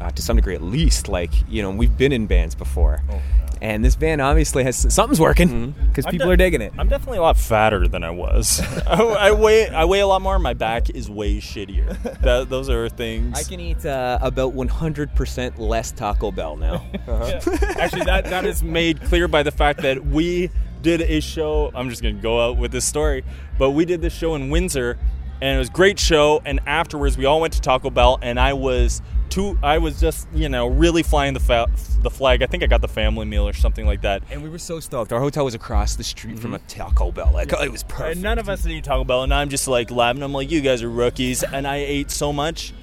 uh, 0.00 0.10
to 0.10 0.22
some 0.22 0.36
degree 0.36 0.54
at 0.54 0.62
least. 0.62 1.08
Like 1.08 1.34
you 1.50 1.60
know, 1.60 1.70
we've 1.70 1.98
been 1.98 2.12
in 2.12 2.26
bands 2.26 2.54
before. 2.54 3.02
Oh 3.10 3.20
and 3.62 3.84
this 3.84 3.94
van 3.94 4.20
obviously 4.20 4.64
has 4.64 4.92
something's 4.92 5.20
working 5.20 5.70
because 5.88 6.04
mm-hmm. 6.04 6.10
people 6.10 6.26
de- 6.26 6.32
are 6.32 6.36
digging 6.36 6.60
it. 6.60 6.72
I'm 6.76 6.88
definitely 6.88 7.18
a 7.18 7.22
lot 7.22 7.36
fatter 7.36 7.86
than 7.86 8.02
I 8.02 8.10
was. 8.10 8.60
I, 8.88 9.00
I, 9.00 9.30
weigh 9.30 9.68
I 9.68 9.84
weigh 9.84 10.00
a 10.00 10.06
lot 10.06 10.20
more. 10.20 10.36
My 10.40 10.52
back 10.52 10.90
is 10.90 11.08
way 11.08 11.38
shittier. 11.38 11.96
That, 12.22 12.50
those 12.50 12.68
are 12.68 12.88
things. 12.88 13.38
I 13.38 13.42
can 13.42 13.58
eat 13.58 13.84
uh, 13.84 14.18
about 14.20 14.54
100% 14.54 15.58
less 15.58 15.92
Taco 15.92 16.30
Bell 16.30 16.56
now. 16.56 16.84
Uh-huh. 17.02 17.24
Yeah. 17.26 17.74
Actually, 17.78 18.04
that 18.04 18.26
that 18.26 18.44
is 18.46 18.62
made 18.62 19.02
clear 19.02 19.26
by 19.26 19.42
the 19.42 19.50
fact 19.50 19.82
that 19.82 20.04
we 20.06 20.50
did 20.82 21.00
a 21.02 21.20
show. 21.20 21.70
I'm 21.74 21.90
just 21.90 22.02
gonna 22.02 22.14
go 22.14 22.40
out 22.40 22.56
with 22.58 22.70
this 22.70 22.84
story, 22.84 23.24
but 23.58 23.70
we 23.70 23.84
did 23.84 24.00
this 24.00 24.12
show 24.12 24.34
in 24.34 24.50
Windsor, 24.50 24.98
and 25.40 25.56
it 25.56 25.58
was 25.58 25.68
a 25.68 25.72
great 25.72 25.98
show. 25.98 26.40
And 26.44 26.60
afterwards, 26.66 27.18
we 27.18 27.24
all 27.24 27.40
went 27.40 27.54
to 27.54 27.60
Taco 27.60 27.90
Bell, 27.90 28.18
and 28.22 28.38
I 28.38 28.52
was 28.52 29.02
too. 29.32 29.58
I 29.62 29.78
was 29.78 29.98
just 29.98 30.28
you 30.34 30.48
know 30.48 30.66
really 30.68 31.02
flying 31.02 31.34
the 31.34 31.40
fa- 31.40 31.70
the 32.02 32.10
flag. 32.10 32.42
I 32.42 32.46
think 32.46 32.62
I 32.62 32.66
got 32.66 32.80
the 32.80 32.88
family 32.88 33.24
meal 33.24 33.48
or 33.48 33.52
something 33.52 33.86
like 33.86 34.02
that. 34.02 34.22
And 34.30 34.42
we 34.42 34.48
were 34.48 34.58
so 34.58 34.78
stoked. 34.80 35.12
Our 35.12 35.20
hotel 35.20 35.44
was 35.44 35.54
across 35.54 35.96
the 35.96 36.04
street 36.04 36.34
mm-hmm. 36.34 36.42
from 36.42 36.54
a 36.54 36.58
Taco 36.60 37.10
Bell. 37.10 37.30
Like 37.32 37.50
yeah. 37.50 37.64
it 37.64 37.72
was 37.72 37.82
perfect. 37.82 38.16
And 38.16 38.22
none 38.22 38.38
of 38.38 38.48
us 38.48 38.66
eat 38.66 38.84
Taco 38.84 39.04
Bell, 39.04 39.22
and 39.22 39.32
I'm 39.32 39.48
just 39.48 39.66
like 39.66 39.90
laughing. 39.90 40.22
I'm 40.22 40.32
like, 40.32 40.50
you 40.50 40.60
guys 40.60 40.82
are 40.82 40.90
rookies, 40.90 41.42
and 41.42 41.66
I 41.66 41.76
ate 41.76 42.10
so 42.10 42.32
much, 42.32 42.74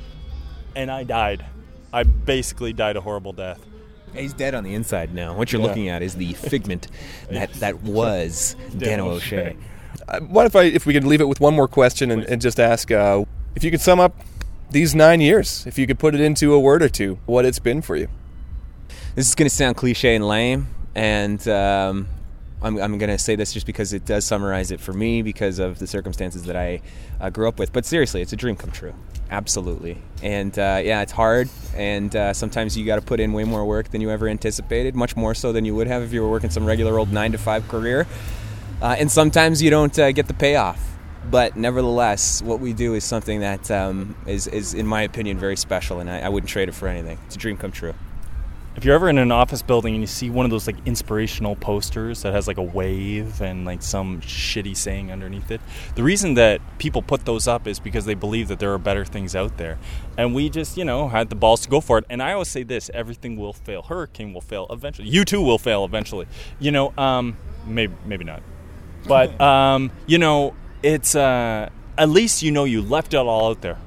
and 0.76 0.90
I 0.90 1.04
died. 1.04 1.46
I 1.94 2.04
basically 2.04 2.74
died 2.74 2.98
a 2.98 3.02
horrible 3.02 3.34
death. 3.34 3.66
He's 4.14 4.34
dead 4.34 4.56
on 4.56 4.64
the 4.64 4.74
inside 4.74 5.14
now. 5.14 5.36
What 5.36 5.52
you're 5.52 5.62
yeah. 5.62 5.68
looking 5.68 5.90
at 5.90 6.02
is 6.02 6.16
the 6.16 6.34
figment 6.34 6.88
that 7.30 7.54
that 7.56 7.82
was 7.84 8.56
Dan 8.76 9.00
O'Shea. 9.00 9.56
Uh, 10.08 10.20
what 10.22 10.48
if 10.48 10.56
I 10.56 10.64
if 10.64 10.86
we 10.86 10.94
could 10.94 11.04
leave 11.04 11.22
it 11.22 11.28
with 11.28 11.40
one 11.40 11.54
more 11.54 11.68
question 11.68 12.10
and, 12.10 12.24
and 12.24 12.42
just 12.42 12.60
ask 12.60 12.92
uh, 12.92 13.24
if 13.56 13.64
you 13.64 13.70
could 13.70 13.82
sum 13.82 14.00
up 14.00 14.16
these 14.72 14.94
nine 14.94 15.22
years, 15.22 15.66
if 15.66 15.78
you 15.78 15.88
could 15.88 16.00
put 16.00 16.14
it 16.14 16.22
into 16.22 16.54
a 16.54 16.60
word 16.60 16.84
or 16.84 16.90
two, 16.90 17.20
what 17.26 17.46
it's 17.46 17.60
been 17.60 17.82
for 17.82 17.96
you. 17.96 18.08
This 19.16 19.28
is 19.28 19.36
going 19.36 19.50
to 19.50 19.56
sound 19.56 19.76
cliche 19.76 20.16
and 20.16 20.28
lame, 20.28 20.68
and 20.96 21.46
um, 21.48 22.08
I'm, 22.62 22.78
I'm 22.78 22.98
going 22.98 23.10
to 23.10 23.18
say 23.18 23.36
this 23.36 23.54
just 23.54 23.66
because 23.66 23.94
it 23.94 24.06
does 24.06 24.26
summarize 24.26 24.72
it 24.72 24.80
for 24.80 24.94
me 24.94 25.22
because 25.22 25.60
of 25.60 25.80
the 25.80 25.88
circumstances 25.88 26.44
that 26.44 26.56
I 26.56 26.82
uh, 27.20 27.30
grew 27.30 27.48
up 27.48 27.58
with. 27.58 27.74
But 27.74 27.86
seriously, 27.86 28.22
it's 28.22 28.34
a 28.34 28.36
dream 28.36 28.56
come 28.56 28.72
true. 28.72 28.94
Absolutely. 29.32 29.98
And 30.22 30.58
uh, 30.58 30.82
yeah, 30.84 31.02
it's 31.02 31.12
hard, 31.12 31.50
and 31.76 32.16
uh, 32.16 32.34
sometimes 32.34 32.78
you 32.78 32.86
got 32.86 32.96
to 32.96 33.02
put 33.02 33.20
in 33.20 33.34
way 33.34 33.44
more 33.44 33.66
work 33.66 33.90
than 33.90 34.02
you 34.02 34.12
ever 34.12 34.28
anticipated, 34.28 34.96
much 34.96 35.16
more 35.16 35.34
so 35.34 35.52
than 35.52 35.66
you 35.66 35.76
would 35.76 35.88
have 35.88 36.04
if 36.04 36.14
you 36.14 36.22
were 36.22 36.30
working 36.30 36.50
some 36.50 36.66
regular 36.66 36.98
old 37.00 37.12
nine 37.12 37.32
to 37.32 37.38
five 37.38 37.68
career. 37.68 38.08
Uh, 38.82 38.96
and 38.98 39.12
sometimes 39.12 39.62
you 39.62 39.70
don't 39.70 39.98
uh, 40.00 40.12
get 40.12 40.28
the 40.28 40.34
payoff 40.34 40.99
but 41.30 41.56
nevertheless, 41.56 42.42
what 42.42 42.60
we 42.60 42.74
do 42.74 42.96
is 42.96 43.04
something 43.04 43.42
that 43.42 43.70
um, 43.70 44.16
is, 44.26 44.48
is, 44.48 44.74
in 44.74 44.88
my 44.88 45.04
opinion, 45.04 45.38
very 45.38 45.56
special, 45.56 46.00
and 46.00 46.10
I, 46.10 46.22
I, 46.22 46.30
wouldn't 46.30 46.50
trade 46.50 46.70
it 46.70 46.74
for 46.74 46.88
anything. 46.88 47.20
It's 47.28 47.36
a 47.36 47.40
dream 47.40 47.58
come 47.58 47.72
true. 47.72 47.94
If 48.76 48.86
you're 48.86 48.96
ever 48.96 49.10
in 49.10 49.18
an 49.18 49.32
office 49.32 49.62
building 49.62 49.94
and 49.94 50.02
you 50.02 50.08
see 50.08 50.30
one 50.30 50.46
of 50.46 50.52
those 50.52 50.66
like 50.66 50.78
inspirational 50.86 51.56
posters 51.56 52.22
that 52.22 52.34
has 52.34 52.48
like 52.48 52.58
a 52.58 52.64
wave 52.64 53.42
and 53.42 53.66
like 53.66 53.82
some 53.82 54.22
shitty 54.22 54.78
saying 54.78 55.12
underneath 55.12 55.52
it, 55.52 55.60
the 55.96 56.04
reason 56.04 56.36
that 56.36 56.62
people 56.78 57.02
put 57.02 57.26
those 57.26 57.48
up 57.48 57.68
is 57.68 57.80
because 57.80 58.06
they 58.06 58.14
believe 58.14 58.48
that 58.48 58.60
there 58.60 58.74
are 58.74 58.78
better 58.78 59.04
things 59.04 59.36
out 59.36 59.58
there, 59.58 59.78
and 60.18 60.34
we 60.34 60.50
just 60.50 60.78
you 60.78 60.86
know 60.86 61.10
had 61.10 61.30
the 61.30 61.36
balls 61.36 61.62
to 61.62 61.70
go 61.70 61.82
for 61.82 61.98
it. 61.98 62.06
And 62.10 62.24
I 62.24 62.34
always 62.34 62.48
say 62.48 62.64
this: 62.64 62.90
everything 62.94 63.36
will 63.38 63.54
fail. 63.54 63.82
Hurricane 63.82 64.34
will 64.34 64.42
fail 64.42 64.66
eventually. 64.70 65.10
You 65.10 65.26
too 65.26 65.42
will 65.42 65.60
fail 65.60 65.84
eventually. 65.84 66.28
You 66.60 66.72
know, 66.72 66.94
um, 66.98 67.38
maybe 67.66 67.94
maybe 68.06 68.24
not, 68.24 68.42
but 69.08 69.40
um, 69.42 69.92
you 70.08 70.20
know 70.20 70.56
it's 70.84 71.16
uh, 71.16 71.70
at 71.98 72.10
least 72.10 72.42
you 72.42 72.52
know 72.52 72.64
you 72.64 72.82
left 72.82 73.14
it 73.14 73.18
all 73.18 73.50
out 73.50 73.62
there. 73.62 73.78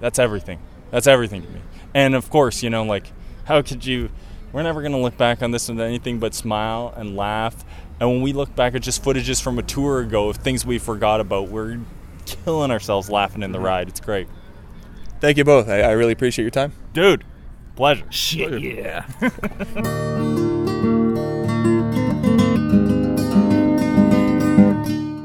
That's 0.00 0.18
everything. 0.18 0.58
That's 0.90 1.06
everything 1.06 1.42
to 1.42 1.48
me. 1.48 1.60
And 1.94 2.14
of 2.14 2.30
course, 2.30 2.62
you 2.62 2.70
know, 2.70 2.84
like 2.84 3.12
how 3.44 3.62
could 3.62 3.84
you? 3.84 4.10
We're 4.52 4.62
never 4.62 4.82
gonna 4.82 5.00
look 5.00 5.16
back 5.16 5.42
on 5.42 5.50
this 5.50 5.68
with 5.68 5.80
anything 5.80 6.18
but 6.18 6.34
smile 6.34 6.92
and 6.96 7.16
laugh. 7.16 7.64
And 8.00 8.08
when 8.08 8.22
we 8.22 8.32
look 8.32 8.56
back 8.56 8.74
at 8.74 8.82
just 8.82 9.04
footages 9.04 9.42
from 9.42 9.58
a 9.58 9.62
tour 9.62 10.00
ago 10.00 10.30
of 10.30 10.36
things 10.36 10.64
we 10.64 10.78
forgot 10.78 11.20
about, 11.20 11.48
we're 11.48 11.78
killing 12.24 12.70
ourselves 12.70 13.10
laughing 13.10 13.42
in 13.42 13.52
the 13.52 13.58
mm-hmm. 13.58 13.66
ride. 13.66 13.88
It's 13.88 14.00
great. 14.00 14.26
Thank 15.20 15.36
you 15.36 15.44
both. 15.44 15.68
I, 15.68 15.82
I 15.82 15.90
really 15.92 16.12
appreciate 16.12 16.44
your 16.44 16.50
time, 16.50 16.72
dude. 16.94 17.24
Pleasure. 17.76 18.06
Shit, 18.10 18.48
Pleasure. 18.48 18.66
yeah. 18.66 20.46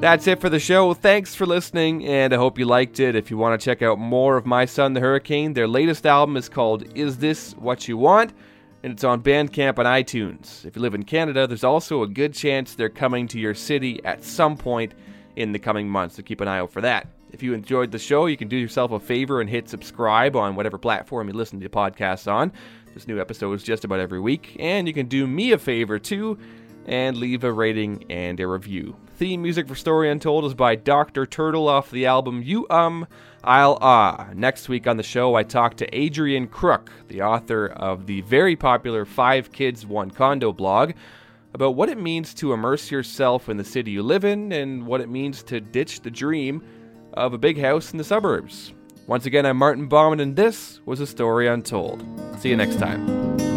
That's 0.06 0.28
it 0.28 0.40
for 0.40 0.52
the 0.52 0.60
show. 0.60 0.94
Thanks 0.94 1.34
for 1.34 1.48
listening, 1.48 2.06
and 2.06 2.32
I 2.32 2.38
hope 2.38 2.60
you 2.60 2.66
liked 2.66 3.00
it. 3.00 3.16
If 3.16 3.32
you 3.32 3.38
want 3.38 3.60
to 3.60 3.66
check 3.66 3.82
out 3.82 3.98
more 3.98 4.38
of 4.38 4.46
My 4.46 4.66
Son 4.66 4.94
the 4.94 5.00
Hurricane, 5.00 5.54
their 5.54 5.68
latest 5.68 6.06
album 6.06 6.38
is 6.38 6.48
called 6.48 6.84
Is 6.96 7.18
This 7.18 7.54
What 7.54 7.88
You 7.88 7.98
Want? 7.98 8.32
and 8.84 8.94
it's 8.94 9.04
on 9.04 9.24
Bandcamp 9.24 9.80
and 9.80 9.88
iTunes. 9.88 10.64
If 10.64 10.76
you 10.76 10.84
live 10.84 10.94
in 10.94 11.02
Canada, 11.02 11.48
there's 11.48 11.64
also 11.64 12.04
a 12.04 12.08
good 12.08 12.36
chance 12.36 12.76
they're 12.76 12.88
coming 12.88 13.28
to 13.30 13.40
your 13.40 13.56
city 13.56 14.00
at 14.06 14.24
some 14.24 14.56
point 14.56 14.94
in 15.38 15.52
the 15.52 15.58
coming 15.58 15.90
months, 15.90 16.18
so 16.18 16.22
keep 16.22 16.40
an 16.40 16.48
eye 16.48 16.60
out 16.60 16.72
for 16.72 16.82
that. 16.82 17.08
If 17.32 17.42
you 17.42 17.56
enjoyed 17.56 17.90
the 17.90 17.98
show, 17.98 18.28
you 18.28 18.38
can 18.38 18.48
do 18.48 18.58
yourself 18.58 18.92
a 18.92 19.00
favor 19.00 19.42
and 19.42 19.50
hit 19.50 19.68
subscribe 19.68 20.36
on 20.36 20.56
whatever 20.56 20.78
platform 20.78 21.30
you 21.30 21.34
listen 21.34 21.60
to 21.62 21.68
podcasts 21.68 22.32
on. 22.32 22.52
This 22.94 23.08
new 23.08 23.20
episode 23.20 23.54
is 23.54 23.64
just 23.64 23.84
about 23.84 24.00
every 24.00 24.20
week, 24.20 24.56
and 24.60 24.88
you 24.88 24.94
can 24.94 25.08
do 25.08 25.26
me 25.26 25.54
a 25.54 25.58
favor 25.58 25.98
too 25.98 26.38
and 26.86 27.18
leave 27.18 27.44
a 27.44 27.52
rating 27.52 28.06
and 28.12 28.40
a 28.40 28.46
review. 28.46 28.96
Theme 29.18 29.42
music 29.42 29.68
for 29.70 29.76
Story 29.76 30.10
Untold 30.10 30.44
is 30.44 30.54
by 30.54 30.76
Dr. 30.76 31.26
Turtle 31.26 31.70
off 31.70 31.90
the 31.90 32.06
album 32.06 32.42
You 32.44 32.68
Um, 32.70 33.08
I'll 33.46 33.78
Ah. 33.80 34.28
Next 34.34 34.68
week 34.68 34.88
on 34.88 34.98
the 34.98 35.04
show, 35.04 35.36
I 35.36 35.44
talk 35.44 35.78
to 35.78 35.98
Adrian 35.98 36.48
Crook, 36.48 36.92
the 37.08 37.22
author 37.22 37.68
of 37.68 38.08
the 38.08 38.20
very 38.22 38.58
popular 38.58 39.06
Five 39.06 39.54
Kids, 39.54 39.86
One 39.86 40.12
Condo 40.12 40.52
blog, 40.52 40.92
about 41.54 41.76
what 41.76 41.88
it 41.88 41.98
means 41.98 42.34
to 42.34 42.52
immerse 42.52 42.92
yourself 42.92 43.48
in 43.48 43.56
the 43.56 43.64
city 43.64 43.92
you 43.92 44.04
live 44.04 44.26
in 44.26 44.52
and 44.52 44.86
what 44.86 45.00
it 45.00 45.08
means 45.08 45.44
to 45.44 45.62
ditch 45.62 46.02
the 46.02 46.12
dream 46.12 46.62
of 47.14 47.34
a 47.34 47.38
big 47.38 47.58
house 47.58 47.94
in 47.94 47.98
the 47.98 48.04
suburbs. 48.04 48.74
Once 49.08 49.26
again, 49.26 49.46
I'm 49.46 49.56
Martin 49.56 49.88
Bauman, 49.88 50.20
and 50.20 50.36
this 50.36 50.82
was 50.86 51.00
A 51.00 51.08
Story 51.08 51.48
Untold. 51.48 52.04
See 52.40 52.50
you 52.50 52.58
next 52.58 52.80
time. 52.80 53.55